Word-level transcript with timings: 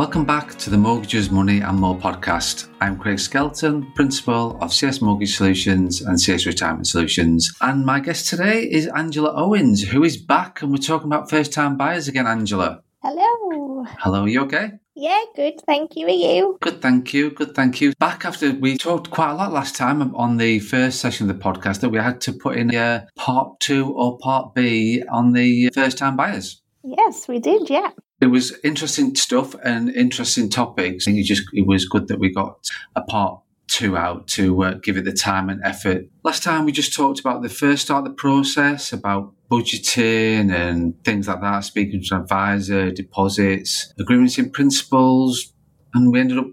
Welcome 0.00 0.24
back 0.24 0.54
to 0.60 0.70
the 0.70 0.78
Mortgages, 0.78 1.30
Money 1.30 1.60
and 1.60 1.78
More 1.78 1.94
podcast. 1.94 2.68
I'm 2.80 2.98
Craig 2.98 3.18
Skelton, 3.18 3.92
Principal 3.92 4.56
of 4.62 4.72
CS 4.72 5.02
Mortgage 5.02 5.36
Solutions 5.36 6.00
and 6.00 6.18
CS 6.18 6.46
Retirement 6.46 6.86
Solutions. 6.86 7.52
And 7.60 7.84
my 7.84 8.00
guest 8.00 8.26
today 8.26 8.62
is 8.62 8.86
Angela 8.86 9.30
Owens, 9.36 9.82
who 9.82 10.02
is 10.02 10.16
back 10.16 10.62
and 10.62 10.72
we're 10.72 10.78
talking 10.78 11.08
about 11.08 11.28
first 11.28 11.52
time 11.52 11.76
buyers 11.76 12.08
again, 12.08 12.26
Angela. 12.26 12.82
Hello. 13.02 13.84
Hello, 13.98 14.22
are 14.22 14.28
you 14.28 14.40
okay? 14.44 14.70
Yeah, 14.94 15.22
good. 15.36 15.60
Thank 15.66 15.96
you. 15.96 16.06
Are 16.06 16.10
you? 16.10 16.56
Good, 16.62 16.80
thank 16.80 17.12
you. 17.12 17.32
Good, 17.32 17.54
thank 17.54 17.82
you. 17.82 17.92
Back 17.98 18.24
after 18.24 18.52
we 18.52 18.78
talked 18.78 19.10
quite 19.10 19.32
a 19.32 19.34
lot 19.34 19.52
last 19.52 19.76
time 19.76 20.00
on 20.14 20.38
the 20.38 20.60
first 20.60 21.00
session 21.00 21.28
of 21.28 21.36
the 21.36 21.44
podcast 21.44 21.80
that 21.80 21.90
we 21.90 21.98
had 21.98 22.22
to 22.22 22.32
put 22.32 22.56
in 22.56 22.74
a 22.74 23.06
part 23.16 23.60
two 23.60 23.92
or 23.92 24.16
part 24.16 24.54
B 24.54 25.02
on 25.12 25.34
the 25.34 25.68
first 25.74 25.98
time 25.98 26.16
buyers. 26.16 26.62
Yes, 26.82 27.28
we 27.28 27.38
did. 27.38 27.68
Yeah. 27.68 27.90
It 28.20 28.26
was 28.26 28.58
interesting 28.62 29.14
stuff 29.14 29.54
and 29.64 29.90
interesting 29.90 30.48
topics. 30.50 31.06
And 31.06 31.16
you 31.16 31.24
just, 31.24 31.44
it 31.52 31.66
was 31.66 31.86
good 31.86 32.08
that 32.08 32.18
we 32.18 32.32
got 32.32 32.68
a 32.94 33.02
part 33.02 33.40
two 33.66 33.96
out 33.96 34.26
to 34.26 34.64
uh, 34.64 34.74
give 34.82 34.96
it 34.96 35.04
the 35.04 35.12
time 35.12 35.48
and 35.48 35.60
effort. 35.64 36.04
Last 36.24 36.42
time 36.42 36.64
we 36.64 36.72
just 36.72 36.94
talked 36.94 37.20
about 37.20 37.42
the 37.42 37.48
first 37.48 37.84
start 37.84 38.04
of 38.04 38.12
the 38.12 38.16
process, 38.16 38.92
about 38.92 39.32
budgeting 39.50 40.52
and 40.52 41.02
things 41.04 41.28
like 41.28 41.40
that, 41.40 41.60
speaking 41.60 42.02
to 42.02 42.16
an 42.16 42.22
advisor, 42.22 42.90
deposits, 42.90 43.92
agreements 43.98 44.38
in 44.38 44.50
principles, 44.50 45.52
and 45.94 46.12
we 46.12 46.20
ended 46.20 46.38
up 46.38 46.46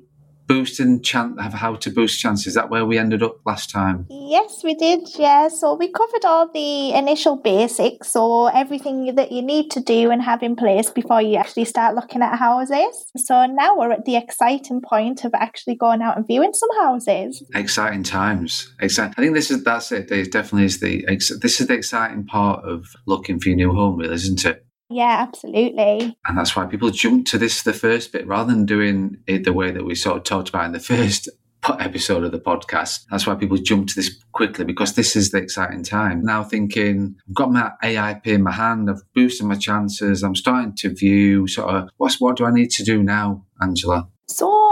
boosting 0.47 1.01
chance 1.01 1.39
have 1.41 1.53
how 1.53 1.75
to 1.75 1.89
boost 1.89 2.19
chances. 2.19 2.47
Is 2.47 2.53
that 2.55 2.69
where 2.69 2.85
we 2.85 2.97
ended 2.97 3.21
up 3.21 3.37
last 3.45 3.69
time? 3.69 4.05
Yes, 4.09 4.61
we 4.63 4.75
did. 4.75 5.07
Yeah, 5.17 5.49
so 5.49 5.73
we 5.73 5.91
covered 5.91 6.25
all 6.25 6.49
the 6.51 6.93
initial 6.93 7.35
basics, 7.35 8.15
or 8.15 8.55
everything 8.55 9.15
that 9.15 9.31
you 9.31 9.41
need 9.41 9.69
to 9.71 9.79
do 9.79 10.11
and 10.11 10.21
have 10.21 10.43
in 10.43 10.55
place 10.55 10.89
before 10.89 11.21
you 11.21 11.37
actually 11.37 11.65
start 11.65 11.95
looking 11.95 12.21
at 12.21 12.37
houses. 12.37 13.11
So 13.17 13.45
now 13.45 13.75
we're 13.77 13.91
at 13.91 14.05
the 14.05 14.15
exciting 14.15 14.81
point 14.81 15.25
of 15.25 15.33
actually 15.33 15.75
going 15.75 16.01
out 16.01 16.17
and 16.17 16.25
viewing 16.25 16.53
some 16.53 16.69
houses. 16.79 17.43
Exciting 17.53 18.03
times. 18.03 18.73
Exciting. 18.79 19.13
I 19.17 19.21
think 19.21 19.33
this 19.33 19.51
is 19.51 19.63
that's 19.63 19.91
it. 19.91 20.11
It 20.11 20.31
definitely 20.31 20.65
is 20.65 20.79
the 20.79 21.05
this 21.41 21.59
is 21.59 21.67
the 21.67 21.73
exciting 21.73 22.25
part 22.25 22.63
of 22.63 22.87
looking 23.05 23.39
for 23.39 23.49
your 23.49 23.57
new 23.57 23.73
home, 23.73 23.97
really, 23.97 24.13
isn't 24.13 24.45
it? 24.45 24.66
Yeah, 24.89 25.25
absolutely. 25.27 26.17
And 26.25 26.37
that's 26.37 26.55
why 26.55 26.65
people 26.65 26.89
jump 26.91 27.27
to 27.27 27.37
this, 27.37 27.63
the 27.63 27.73
first 27.73 28.11
bit, 28.11 28.25
rather 28.27 28.53
than 28.53 28.65
doing 28.65 29.17
it 29.27 29.43
the 29.43 29.53
way 29.53 29.71
that 29.71 29.83
we 29.83 29.95
sort 29.95 30.17
of 30.17 30.23
talked 30.23 30.49
about 30.49 30.65
in 30.65 30.71
the 30.71 30.79
first 30.79 31.29
episode 31.79 32.23
of 32.23 32.31
the 32.31 32.39
podcast. 32.39 33.05
That's 33.11 33.27
why 33.27 33.35
people 33.35 33.57
jump 33.57 33.87
to 33.89 33.95
this 33.95 34.15
quickly 34.31 34.65
because 34.65 34.93
this 34.93 35.15
is 35.15 35.31
the 35.31 35.39
exciting 35.39 35.83
time. 35.83 36.21
Now 36.23 36.43
thinking, 36.43 37.15
I've 37.27 37.35
got 37.35 37.51
my 37.51 37.71
AIP 37.83 38.27
in 38.27 38.43
my 38.43 38.51
hand, 38.53 38.89
I've 38.89 39.01
boosted 39.13 39.47
my 39.47 39.55
chances, 39.55 40.23
I'm 40.23 40.35
starting 40.35 40.73
to 40.77 40.93
view 40.93 41.47
sort 41.47 41.73
of 41.73 41.89
what's 41.97 42.21
what 42.21 42.37
do 42.37 42.45
I 42.45 42.51
need 42.51 42.71
to 42.71 42.83
do 42.83 43.03
now, 43.03 43.45
Angela? 43.61 44.07
So 44.29 44.66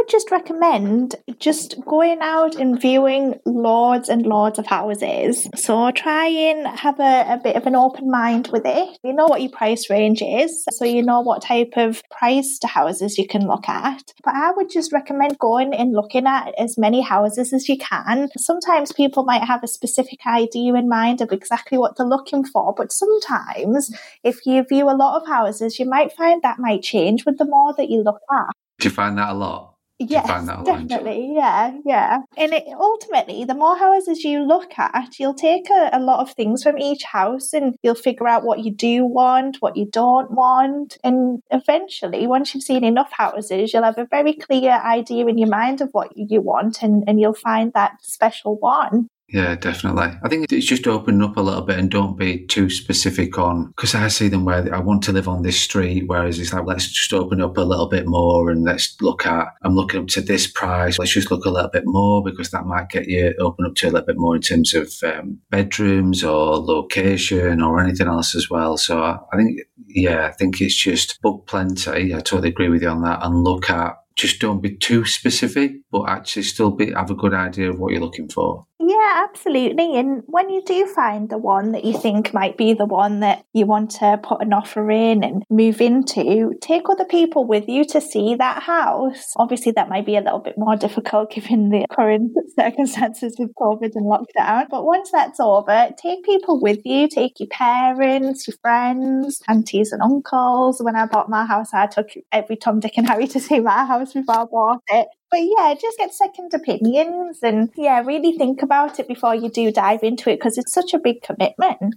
would 0.00 0.08
just 0.08 0.30
recommend 0.30 1.14
just 1.38 1.78
going 1.84 2.20
out 2.22 2.54
and 2.54 2.80
viewing 2.80 3.38
loads 3.44 4.08
and 4.08 4.24
loads 4.24 4.58
of 4.58 4.66
houses. 4.66 5.46
So 5.54 5.90
try 5.90 6.26
and 6.26 6.66
have 6.66 6.98
a, 6.98 7.34
a, 7.34 7.40
bit 7.42 7.54
of 7.54 7.66
an 7.66 7.76
open 7.76 8.10
mind 8.10 8.48
with 8.50 8.62
it. 8.64 8.98
You 9.04 9.12
know 9.12 9.26
what 9.26 9.42
your 9.42 9.50
price 9.50 9.90
range 9.90 10.22
is, 10.22 10.64
so 10.70 10.86
you 10.86 11.02
know 11.02 11.20
what 11.20 11.42
type 11.42 11.74
of 11.76 12.02
priced 12.10 12.64
houses 12.64 13.18
you 13.18 13.26
can 13.28 13.46
look 13.46 13.68
at. 13.68 14.02
But 14.24 14.34
I 14.34 14.52
would 14.52 14.70
just 14.70 14.90
recommend 14.90 15.38
going 15.38 15.74
and 15.74 15.92
looking 15.92 16.26
at 16.26 16.54
as 16.58 16.78
many 16.78 17.02
houses 17.02 17.52
as 17.52 17.68
you 17.68 17.76
can. 17.76 18.30
Sometimes 18.38 18.92
people 18.92 19.24
might 19.24 19.44
have 19.44 19.62
a 19.62 19.68
specific 19.68 20.20
idea 20.26 20.74
in 20.76 20.88
mind 20.88 21.20
of 21.20 21.30
exactly 21.30 21.76
what 21.76 21.98
they're 21.98 22.06
looking 22.06 22.42
for, 22.42 22.72
but 22.74 22.90
sometimes 22.90 23.94
if 24.24 24.46
you 24.46 24.64
view 24.66 24.88
a 24.88 24.96
lot 24.96 25.20
of 25.20 25.28
houses, 25.28 25.78
you 25.78 25.84
might 25.84 26.12
find 26.12 26.40
that 26.40 26.58
might 26.58 26.82
change 26.82 27.26
with 27.26 27.36
the 27.36 27.44
more 27.44 27.74
that 27.76 27.90
you 27.90 28.02
look 28.02 28.20
at. 28.32 28.54
Do 28.78 28.88
you 28.88 28.94
find 28.94 29.18
that 29.18 29.28
a 29.28 29.34
lot? 29.34 29.69
Yes, 30.02 30.46
definitely. 30.64 31.34
Yeah, 31.34 31.76
yeah. 31.84 32.20
And 32.38 32.54
it, 32.54 32.64
ultimately, 32.74 33.44
the 33.44 33.54
more 33.54 33.76
houses 33.76 34.24
you 34.24 34.46
look 34.46 34.78
at, 34.78 35.18
you'll 35.18 35.34
take 35.34 35.68
a, 35.68 35.90
a, 35.92 36.00
lot 36.00 36.20
of 36.20 36.32
things 36.32 36.62
from 36.62 36.78
each 36.78 37.04
house 37.04 37.52
and 37.52 37.76
you'll 37.82 37.94
figure 37.94 38.26
out 38.26 38.42
what 38.42 38.60
you 38.60 38.72
do 38.72 39.04
want, 39.04 39.58
what 39.60 39.76
you 39.76 39.84
don't 39.84 40.30
want. 40.30 40.96
And 41.04 41.42
eventually, 41.50 42.26
once 42.26 42.54
you've 42.54 42.64
seen 42.64 42.82
enough 42.82 43.12
houses, 43.12 43.74
you'll 43.74 43.82
have 43.82 43.98
a 43.98 44.06
very 44.10 44.32
clear 44.32 44.72
idea 44.72 45.26
in 45.26 45.36
your 45.36 45.50
mind 45.50 45.82
of 45.82 45.90
what 45.92 46.12
you 46.16 46.40
want 46.40 46.82
and, 46.82 47.04
and 47.06 47.20
you'll 47.20 47.34
find 47.34 47.74
that 47.74 47.92
special 48.00 48.56
one. 48.56 49.08
Yeah, 49.32 49.54
definitely. 49.54 50.18
I 50.22 50.28
think 50.28 50.50
it's 50.50 50.66
just 50.66 50.88
open 50.88 51.22
up 51.22 51.36
a 51.36 51.40
little 51.40 51.62
bit 51.62 51.78
and 51.78 51.88
don't 51.88 52.18
be 52.18 52.46
too 52.46 52.68
specific 52.68 53.38
on 53.38 53.68
because 53.68 53.94
I 53.94 54.08
see 54.08 54.28
them 54.28 54.44
where 54.44 54.74
I 54.74 54.80
want 54.80 55.04
to 55.04 55.12
live 55.12 55.28
on 55.28 55.42
this 55.42 55.60
street, 55.60 56.04
whereas 56.08 56.40
it's 56.40 56.52
like 56.52 56.64
let's 56.66 56.88
just 56.88 57.12
open 57.12 57.40
up 57.40 57.56
a 57.56 57.62
little 57.62 57.88
bit 57.88 58.06
more 58.06 58.50
and 58.50 58.64
let's 58.64 59.00
look 59.00 59.26
at 59.26 59.48
I'm 59.62 59.76
looking 59.76 60.00
up 60.00 60.08
to 60.08 60.20
this 60.20 60.48
price. 60.48 60.98
Let's 60.98 61.14
just 61.14 61.30
look 61.30 61.44
a 61.44 61.50
little 61.50 61.70
bit 61.70 61.84
more 61.86 62.24
because 62.24 62.50
that 62.50 62.66
might 62.66 62.88
get 62.88 63.06
you 63.06 63.32
open 63.38 63.66
up 63.66 63.76
to 63.76 63.86
a 63.86 63.90
little 63.90 64.06
bit 64.06 64.18
more 64.18 64.34
in 64.34 64.42
terms 64.42 64.74
of 64.74 64.92
um, 65.04 65.38
bedrooms 65.48 66.24
or 66.24 66.56
location 66.56 67.62
or 67.62 67.80
anything 67.80 68.08
else 68.08 68.34
as 68.34 68.50
well. 68.50 68.76
So 68.76 69.00
I, 69.00 69.36
think 69.36 69.60
yeah, 69.86 70.26
I 70.26 70.32
think 70.32 70.60
it's 70.60 70.74
just 70.74 71.20
book 71.22 71.46
plenty. 71.46 72.12
I 72.14 72.18
totally 72.20 72.48
agree 72.48 72.68
with 72.68 72.82
you 72.82 72.88
on 72.88 73.02
that 73.02 73.24
and 73.24 73.44
look 73.44 73.70
at 73.70 73.96
just 74.16 74.40
don't 74.40 74.60
be 74.60 74.76
too 74.76 75.04
specific, 75.04 75.72
but 75.92 76.08
actually 76.08 76.42
still 76.42 76.72
be 76.72 76.92
have 76.92 77.10
a 77.10 77.14
good 77.14 77.32
idea 77.32 77.70
of 77.70 77.78
what 77.78 77.92
you're 77.92 78.02
looking 78.02 78.28
for. 78.28 78.66
Yeah, 78.90 79.24
absolutely. 79.28 79.96
And 79.96 80.24
when 80.26 80.50
you 80.50 80.62
do 80.66 80.84
find 80.84 81.30
the 81.30 81.38
one 81.38 81.70
that 81.72 81.84
you 81.84 81.96
think 81.96 82.34
might 82.34 82.56
be 82.56 82.72
the 82.72 82.86
one 82.86 83.20
that 83.20 83.44
you 83.52 83.64
want 83.64 83.92
to 83.92 84.18
put 84.20 84.42
an 84.42 84.52
offer 84.52 84.90
in 84.90 85.22
and 85.22 85.44
move 85.48 85.80
into, 85.80 86.54
take 86.60 86.88
other 86.88 87.04
people 87.04 87.46
with 87.46 87.68
you 87.68 87.84
to 87.84 88.00
see 88.00 88.34
that 88.34 88.64
house. 88.64 89.32
Obviously, 89.36 89.70
that 89.76 89.88
might 89.88 90.04
be 90.06 90.16
a 90.16 90.20
little 90.20 90.40
bit 90.40 90.58
more 90.58 90.74
difficult 90.74 91.30
given 91.34 91.68
the 91.68 91.86
current 91.88 92.32
circumstances 92.58 93.36
with 93.38 93.54
COVID 93.54 93.92
and 93.94 94.06
lockdown. 94.06 94.66
But 94.68 94.84
once 94.84 95.10
that's 95.12 95.38
over, 95.38 95.90
take 95.96 96.24
people 96.24 96.60
with 96.60 96.80
you, 96.84 97.06
take 97.06 97.38
your 97.38 97.48
parents, 97.48 98.48
your 98.48 98.56
friends, 98.60 99.40
aunties 99.46 99.92
and 99.92 100.02
uncles. 100.02 100.82
When 100.82 100.96
I 100.96 101.06
bought 101.06 101.30
my 101.30 101.46
house, 101.46 101.72
I 101.72 101.86
took 101.86 102.08
every 102.32 102.56
Tom, 102.56 102.80
Dick, 102.80 102.94
and 102.96 103.06
Harry 103.08 103.28
to 103.28 103.38
see 103.38 103.60
my 103.60 103.84
house 103.84 104.14
before 104.14 104.34
I 104.40 104.44
bought 104.50 104.82
it. 104.88 105.06
But 105.30 105.40
yeah, 105.42 105.74
just 105.80 105.98
get 105.98 106.12
second 106.12 106.52
opinions 106.54 107.38
and 107.42 107.70
yeah, 107.76 108.02
really 108.02 108.36
think 108.36 108.62
about 108.62 108.98
it 108.98 109.06
before 109.06 109.34
you 109.34 109.48
do 109.48 109.70
dive 109.70 110.02
into 110.02 110.30
it 110.30 110.36
because 110.36 110.58
it's 110.58 110.72
such 110.72 110.92
a 110.92 110.98
big 110.98 111.22
commitment. 111.22 111.94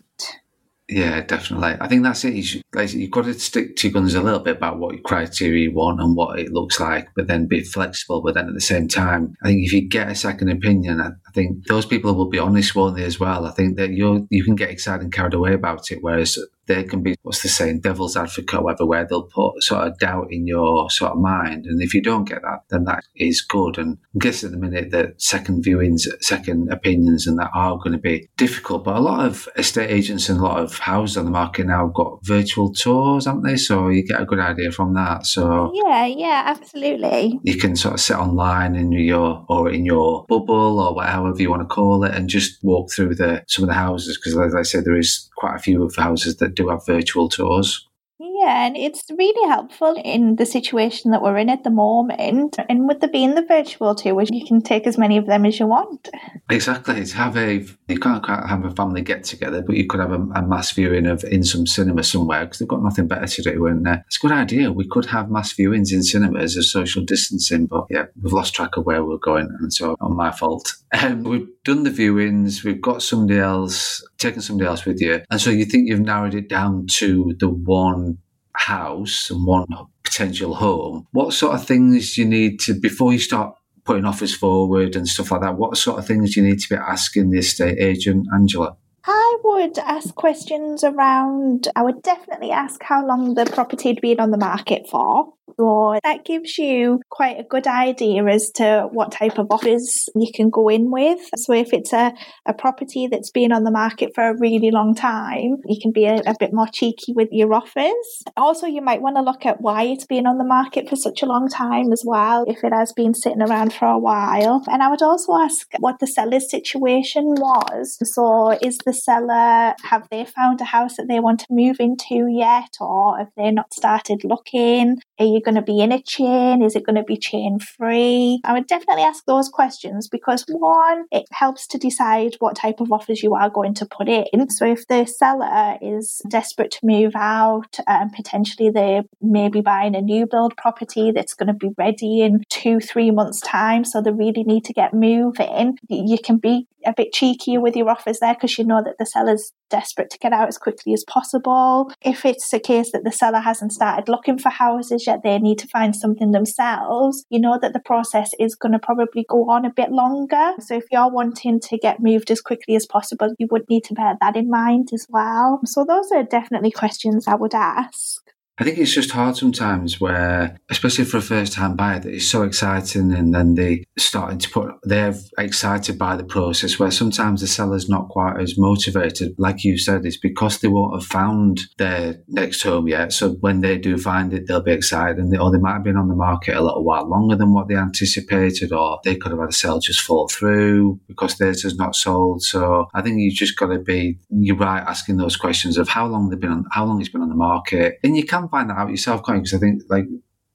Yeah, 0.89 1.21
definitely. 1.21 1.75
I 1.79 1.87
think 1.87 2.03
that's 2.03 2.25
it. 2.25 2.33
You 2.33 2.43
should, 2.43 2.61
like, 2.73 2.93
you've 2.93 3.09
got 3.09 3.23
to 3.25 3.33
stick 3.33 3.77
to 3.77 3.87
your 3.87 3.93
guns 3.93 4.15
a 4.15 4.21
little 4.21 4.41
bit 4.41 4.57
about 4.57 4.79
what 4.79 4.93
your 4.93 5.01
criteria 5.01 5.69
you 5.69 5.73
want 5.73 6.01
and 6.01 6.15
what 6.15 6.37
it 6.37 6.51
looks 6.51 6.79
like, 6.79 7.07
but 7.15 7.27
then 7.27 7.47
be 7.47 7.61
flexible. 7.63 8.21
But 8.21 8.35
then 8.35 8.49
at 8.49 8.53
the 8.53 8.61
same 8.61 8.89
time, 8.89 9.35
I 9.41 9.47
think 9.47 9.65
if 9.65 9.71
you 9.71 9.87
get 9.87 10.09
a 10.09 10.15
second 10.15 10.49
opinion, 10.49 10.99
I, 10.99 11.07
I 11.07 11.31
think 11.33 11.65
those 11.67 11.85
people 11.85 12.13
will 12.13 12.29
be 12.29 12.37
honest, 12.37 12.75
won't 12.75 12.97
they, 12.97 13.05
as 13.05 13.19
well? 13.19 13.45
I 13.45 13.51
think 13.51 13.77
that 13.77 13.91
you 13.91 14.27
you 14.29 14.43
can 14.43 14.55
get 14.55 14.69
excited 14.69 15.03
and 15.03 15.13
carried 15.13 15.33
away 15.33 15.53
about 15.53 15.89
it, 15.89 15.99
whereas 16.01 16.37
they 16.67 16.83
can 16.83 17.01
be 17.01 17.15
what's 17.23 17.41
the 17.41 17.49
saying, 17.49 17.81
devil's 17.81 18.15
advocate, 18.17 18.59
or 18.59 18.63
whatever, 18.63 18.85
where 18.85 19.05
they'll 19.05 19.23
put 19.23 19.61
sort 19.63 19.87
of 19.87 19.99
doubt 19.99 20.27
in 20.31 20.47
your 20.47 20.89
sort 20.89 21.11
of 21.11 21.17
mind. 21.17 21.65
And 21.65 21.81
if 21.81 21.93
you 21.93 22.01
don't 22.01 22.27
get 22.27 22.41
that, 22.41 22.63
then 22.69 22.85
that 22.85 23.03
is 23.15 23.41
good. 23.41 23.77
And 23.77 23.97
I 24.15 24.19
guess 24.19 24.43
at 24.43 24.51
the 24.51 24.57
minute 24.57 24.91
that 24.91 25.21
second 25.21 25.63
viewings, 25.63 26.07
second 26.21 26.71
opinions, 26.71 27.27
and 27.27 27.37
that 27.39 27.51
are 27.53 27.77
going 27.77 27.93
to 27.93 27.97
be 27.97 28.29
difficult. 28.37 28.83
But 28.83 28.95
a 28.95 28.99
lot 28.99 29.25
of 29.25 29.47
estate 29.57 29.89
agents 29.89 30.29
and 30.29 30.39
a 30.39 30.43
lot 30.43 30.59
of 30.59 30.77
houses 30.77 31.17
on 31.17 31.25
the 31.25 31.31
market 31.31 31.67
now 31.67 31.85
have 31.85 31.93
got 31.93 32.25
virtual 32.25 32.73
tours, 32.73 33.25
haven't 33.25 33.43
they? 33.43 33.57
So 33.57 33.89
you 33.89 34.05
get 34.05 34.21
a 34.21 34.25
good 34.25 34.39
idea 34.39 34.71
from 34.71 34.93
that. 34.93 35.25
So 35.25 35.71
yeah, 35.73 36.05
yeah, 36.05 36.43
absolutely. 36.45 37.39
You 37.43 37.57
can 37.57 37.75
sort 37.75 37.95
of 37.95 37.99
sit 37.99 38.17
online 38.17 38.75
in 38.75 38.91
your 38.91 39.45
or 39.49 39.69
in 39.69 39.85
your 39.85 40.25
bubble 40.27 40.79
or 40.79 40.95
whatever 40.95 41.33
you 41.37 41.49
want 41.49 41.61
to 41.61 41.73
call 41.73 42.03
it, 42.03 42.13
and 42.13 42.29
just 42.29 42.63
walk 42.63 42.91
through 42.91 43.15
the 43.15 43.43
some 43.47 43.63
of 43.63 43.69
the 43.69 43.73
houses 43.73 44.17
because, 44.17 44.37
as 44.37 44.55
I 44.55 44.61
said, 44.61 44.85
there 44.85 44.97
is 44.97 45.29
quite 45.35 45.55
a 45.55 45.59
few 45.59 45.83
of 45.83 45.95
houses 45.95 46.37
that 46.37 46.52
do 46.53 46.69
have 46.69 46.85
virtual 46.85 47.29
tours. 47.29 47.87
Yeah, 48.19 48.67
and 48.67 48.77
it's 48.77 49.03
really 49.09 49.49
helpful 49.49 49.99
in 50.03 50.37
the 50.37 50.45
situation 50.45 51.11
that 51.11 51.21
we're 51.21 51.37
in 51.37 51.49
at 51.49 51.63
the 51.63 51.69
moment. 51.69 52.57
And 52.69 52.87
with 52.87 53.01
the 53.01 53.07
being 53.09 53.35
the 53.35 53.45
virtual 53.45 53.95
tours, 53.95 54.29
you 54.31 54.45
can 54.45 54.61
take 54.61 54.87
as 54.87 54.97
many 54.97 55.17
of 55.17 55.25
them 55.25 55.45
as 55.45 55.59
you 55.59 55.67
want. 55.67 56.09
Exactly. 56.49 57.03
To 57.03 57.17
have 57.17 57.35
a, 57.35 57.65
you 57.87 57.99
can't 57.99 58.25
have 58.25 58.63
a 58.63 58.71
family 58.71 59.01
get 59.01 59.25
together, 59.25 59.61
but 59.61 59.75
you 59.75 59.87
could 59.87 59.99
have 59.99 60.13
a, 60.13 60.21
a 60.35 60.41
mass 60.41 60.71
viewing 60.71 61.05
of 61.05 61.23
in 61.25 61.43
some 61.43 61.67
cinema 61.67 62.01
somewhere 62.03 62.45
because 62.45 62.59
they've 62.59 62.67
got 62.67 62.83
nothing 62.83 63.07
better 63.07 63.27
to 63.27 63.41
do. 63.41 63.65
And 63.65 63.85
uh, 63.87 63.97
it's 64.07 64.17
a 64.17 64.21
good 64.21 64.31
idea. 64.31 64.71
We 64.71 64.87
could 64.87 65.05
have 65.07 65.29
mass 65.29 65.53
viewings 65.53 65.91
in 65.91 66.01
cinemas 66.01 66.55
as 66.55 66.71
social 66.71 67.03
distancing, 67.03 67.65
but 67.65 67.87
yeah, 67.89 68.05
we've 68.21 68.31
lost 68.31 68.53
track 68.53 68.77
of 68.77 68.85
where 68.85 69.03
we're 69.03 69.17
going. 69.17 69.49
And 69.59 69.73
so, 69.73 69.97
on 69.99 70.15
my 70.15 70.31
fault. 70.31 70.75
Um, 70.95 71.23
we've 71.23 71.47
done 71.63 71.83
the 71.83 71.89
viewings, 71.89 72.63
we've 72.63 72.79
got 72.79 73.01
somebody 73.01 73.39
else, 73.39 74.05
taken 74.23 74.41
somebody 74.41 74.67
else 74.67 74.85
with 74.85 74.99
you. 74.99 75.21
And 75.29 75.39
so 75.39 75.49
you 75.49 75.65
think 75.65 75.87
you've 75.87 75.99
narrowed 75.99 76.33
it 76.33 76.49
down 76.49 76.87
to 76.93 77.35
the 77.39 77.49
one 77.49 78.17
house 78.55 79.29
and 79.29 79.45
one 79.45 79.67
potential 80.03 80.55
home, 80.55 81.07
what 81.11 81.33
sort 81.33 81.55
of 81.55 81.65
things 81.65 82.17
you 82.17 82.25
need 82.25 82.59
to, 82.61 82.73
before 82.73 83.13
you 83.13 83.19
start 83.19 83.55
putting 83.83 84.05
offers 84.05 84.33
forward 84.33 84.95
and 84.95 85.07
stuff 85.07 85.31
like 85.31 85.41
that, 85.41 85.57
what 85.57 85.75
sort 85.77 85.99
of 85.99 86.07
things 86.07 86.35
you 86.35 86.43
need 86.43 86.59
to 86.59 86.69
be 86.69 86.75
asking 86.75 87.29
the 87.29 87.39
estate 87.39 87.77
agent, 87.79 88.27
Angela? 88.33 88.77
I 89.05 89.37
would 89.43 89.77
ask 89.79 90.15
questions 90.15 90.83
around, 90.83 91.67
I 91.75 91.83
would 91.83 92.01
definitely 92.01 92.51
ask 92.51 92.81
how 92.81 93.05
long 93.05 93.33
the 93.33 93.45
property 93.45 93.89
had 93.89 94.01
been 94.01 94.19
on 94.19 94.31
the 94.31 94.37
market 94.37 94.87
for. 94.89 95.33
So 95.57 95.99
that 96.03 96.25
gives 96.25 96.57
you 96.57 97.01
quite 97.09 97.39
a 97.39 97.43
good 97.43 97.67
idea 97.67 98.25
as 98.25 98.51
to 98.55 98.87
what 98.91 99.11
type 99.11 99.37
of 99.37 99.47
offers 99.49 100.09
you 100.15 100.31
can 100.33 100.49
go 100.49 100.69
in 100.69 100.91
with. 100.91 101.19
So 101.37 101.53
if 101.53 101.73
it's 101.73 101.93
a, 101.93 102.13
a 102.45 102.53
property 102.53 103.07
that's 103.07 103.31
been 103.31 103.51
on 103.51 103.63
the 103.63 103.71
market 103.71 104.11
for 104.15 104.29
a 104.29 104.37
really 104.37 104.71
long 104.71 104.95
time, 104.95 105.57
you 105.65 105.79
can 105.81 105.91
be 105.91 106.05
a, 106.05 106.15
a 106.25 106.35
bit 106.39 106.53
more 106.53 106.67
cheeky 106.71 107.13
with 107.13 107.29
your 107.31 107.53
offers. 107.53 108.23
Also, 108.35 108.67
you 108.67 108.81
might 108.81 109.01
want 109.01 109.15
to 109.17 109.21
look 109.21 109.45
at 109.45 109.61
why 109.61 109.83
it's 109.83 110.05
been 110.05 110.25
on 110.25 110.37
the 110.37 110.43
market 110.43 110.89
for 110.89 110.95
such 110.95 111.21
a 111.21 111.25
long 111.25 111.47
time 111.47 111.91
as 111.91 112.03
well, 112.05 112.45
if 112.47 112.63
it 112.63 112.73
has 112.73 112.91
been 112.93 113.13
sitting 113.13 113.41
around 113.41 113.73
for 113.73 113.87
a 113.87 113.99
while. 113.99 114.63
And 114.67 114.81
I 114.81 114.89
would 114.89 115.01
also 115.01 115.33
ask 115.35 115.67
what 115.79 115.99
the 115.99 116.07
seller's 116.07 116.49
situation 116.49 117.25
was. 117.25 117.97
So 118.03 118.51
is 118.61 118.77
the 118.85 118.93
seller, 118.93 119.75
have 119.83 120.07
they 120.09 120.25
found 120.25 120.61
a 120.61 120.65
house 120.65 120.97
that 120.97 121.07
they 121.07 121.19
want 121.19 121.41
to 121.41 121.47
move 121.49 121.77
into 121.79 122.27
yet? 122.29 122.69
Or 122.79 123.17
have 123.17 123.31
they 123.37 123.51
not 123.51 123.73
started 123.73 124.23
looking? 124.23 124.97
Are 125.19 125.25
you 125.25 125.41
going 125.43 125.55
to 125.55 125.61
be 125.61 125.79
in 125.81 125.91
a 125.91 126.01
chain? 126.01 126.63
Is 126.63 126.75
it 126.75 126.85
going 126.85 126.95
to 126.95 127.03
be 127.03 127.17
chain 127.17 127.59
free? 127.59 128.39
I 128.43 128.53
would 128.53 128.67
definitely 128.67 129.03
ask 129.03 129.25
those 129.25 129.49
questions 129.49 130.07
because 130.07 130.45
one, 130.47 131.05
it 131.11 131.25
helps 131.31 131.67
to 131.67 131.77
decide 131.77 132.35
what 132.39 132.55
type 132.55 132.79
of 132.79 132.91
offers 132.91 133.21
you 133.21 133.35
are 133.35 133.49
going 133.49 133.73
to 133.75 133.85
put 133.85 134.09
in. 134.09 134.49
So 134.49 134.65
if 134.65 134.87
the 134.87 135.05
seller 135.05 135.77
is 135.81 136.21
desperate 136.29 136.71
to 136.71 136.85
move 136.85 137.13
out 137.15 137.77
and 137.85 138.11
potentially 138.11 138.69
they 138.69 139.03
may 139.21 139.49
be 139.49 139.61
buying 139.61 139.95
a 139.95 140.01
new 140.01 140.25
build 140.25 140.55
property 140.57 141.11
that's 141.11 141.33
going 141.33 141.47
to 141.47 141.53
be 141.53 141.69
ready 141.77 142.21
in 142.21 142.43
two, 142.49 142.79
three 142.79 143.11
months' 143.11 143.41
time, 143.41 143.85
so 143.85 144.01
they 144.01 144.11
really 144.11 144.43
need 144.43 144.65
to 144.65 144.73
get 144.73 144.93
moving, 144.93 145.77
you 145.89 146.17
can 146.17 146.37
be 146.37 146.67
a 146.85 146.93
bit 146.95 147.13
cheekier 147.13 147.61
with 147.61 147.75
your 147.75 147.89
offers 147.89 148.19
there 148.19 148.33
because 148.33 148.57
you 148.57 148.65
know 148.65 148.81
that 148.83 148.97
the 148.99 149.05
seller's 149.05 149.51
desperate 149.69 150.09
to 150.11 150.19
get 150.19 150.33
out 150.33 150.47
as 150.47 150.57
quickly 150.57 150.93
as 150.93 151.03
possible. 151.07 151.91
If 152.01 152.25
it's 152.25 152.51
a 152.53 152.59
case 152.59 152.91
that 152.91 153.03
the 153.03 153.11
seller 153.11 153.39
hasn't 153.39 153.73
started 153.73 154.09
looking 154.09 154.37
for 154.37 154.49
houses 154.49 155.07
yet, 155.07 155.21
they 155.23 155.39
need 155.39 155.57
to 155.59 155.67
find 155.67 155.95
something 155.95 156.31
themselves, 156.31 157.25
you 157.29 157.39
know 157.39 157.57
that 157.61 157.73
the 157.73 157.79
process 157.79 158.31
is 158.39 158.55
going 158.55 158.73
to 158.73 158.79
probably 158.79 159.25
go 159.27 159.49
on 159.49 159.65
a 159.65 159.73
bit 159.73 159.91
longer. 159.91 160.53
So 160.59 160.75
if 160.75 160.85
you're 160.91 161.09
wanting 161.09 161.59
to 161.61 161.77
get 161.77 161.99
moved 161.99 162.29
as 162.31 162.41
quickly 162.41 162.75
as 162.75 162.85
possible, 162.85 163.33
you 163.39 163.47
would 163.51 163.69
need 163.69 163.83
to 163.85 163.93
bear 163.93 164.15
that 164.21 164.35
in 164.35 164.49
mind 164.49 164.89
as 164.93 165.07
well. 165.09 165.61
So 165.65 165.85
those 165.85 166.11
are 166.11 166.23
definitely 166.23 166.71
questions 166.71 167.27
I 167.27 167.35
would 167.35 167.55
ask. 167.55 168.21
I 168.59 168.63
think 168.63 168.77
it's 168.77 168.93
just 168.93 169.09
hard 169.09 169.35
sometimes 169.35 169.99
where, 169.99 170.59
especially 170.69 171.05
for 171.05 171.17
a 171.17 171.21
first 171.21 171.53
time 171.53 171.75
buyer, 171.75 171.99
that 171.99 172.13
it's 172.13 172.29
so 172.29 172.43
exciting 172.43 173.11
and 173.11 173.33
then 173.33 173.55
they 173.55 173.83
starting 173.97 174.37
to 174.37 174.49
put, 174.49 174.75
they're 174.83 175.15
excited 175.39 175.97
by 175.97 176.15
the 176.15 176.23
process 176.23 176.77
where 176.77 176.91
sometimes 176.91 177.41
the 177.41 177.47
seller's 177.47 177.89
not 177.89 178.09
quite 178.09 178.39
as 178.39 178.55
motivated. 178.55 179.33
Like 179.39 179.63
you 179.63 179.79
said, 179.79 180.05
it's 180.05 180.17
because 180.17 180.59
they 180.59 180.67
won't 180.67 180.93
have 180.93 181.05
found 181.05 181.61
their 181.79 182.21
next 182.27 182.61
home 182.61 182.87
yet. 182.87 183.11
So 183.11 183.31
when 183.39 183.61
they 183.61 183.79
do 183.79 183.97
find 183.97 184.31
it, 184.33 184.47
they'll 184.47 184.61
be 184.61 184.71
excited 184.71 185.17
and 185.17 185.33
they, 185.33 185.37
or 185.37 185.51
they 185.51 185.57
might 185.57 185.73
have 185.73 185.83
been 185.83 185.97
on 185.97 186.07
the 186.07 186.15
market 186.15 186.55
a 186.55 186.61
little 186.61 186.83
while 186.83 187.09
longer 187.09 187.35
than 187.35 187.53
what 187.53 187.69
they 187.69 187.75
anticipated 187.75 188.71
or 188.71 188.99
they 189.03 189.15
could 189.15 189.31
have 189.31 189.41
had 189.41 189.49
a 189.49 189.53
sale 189.53 189.79
just 189.79 190.01
fall 190.01 190.27
through 190.27 190.99
because 191.07 191.37
theirs 191.37 191.63
has 191.63 191.75
not 191.75 191.95
sold. 191.95 192.43
So 192.43 192.85
I 192.93 193.01
think 193.01 193.19
you've 193.19 193.33
just 193.33 193.57
got 193.57 193.67
to 193.67 193.79
be, 193.79 194.19
you're 194.29 194.57
right, 194.57 194.83
asking 194.83 195.17
those 195.17 195.37
questions 195.37 195.79
of 195.79 195.89
how 195.89 196.05
long 196.05 196.29
they've 196.29 196.39
been 196.39 196.51
on, 196.51 196.65
how 196.71 196.85
long 196.85 197.01
it's 197.01 197.09
been 197.09 197.21
on 197.21 197.29
the 197.29 197.35
market. 197.35 197.97
And 198.03 198.15
you 198.15 198.23
can 198.23 198.42
can 198.43 198.49
find 198.49 198.69
that 198.69 198.77
out 198.77 198.89
yourself, 198.89 199.23
can't 199.25 199.37
you? 199.37 199.41
Because 199.43 199.53
I 199.55 199.59
think 199.59 199.83
like 199.89 200.05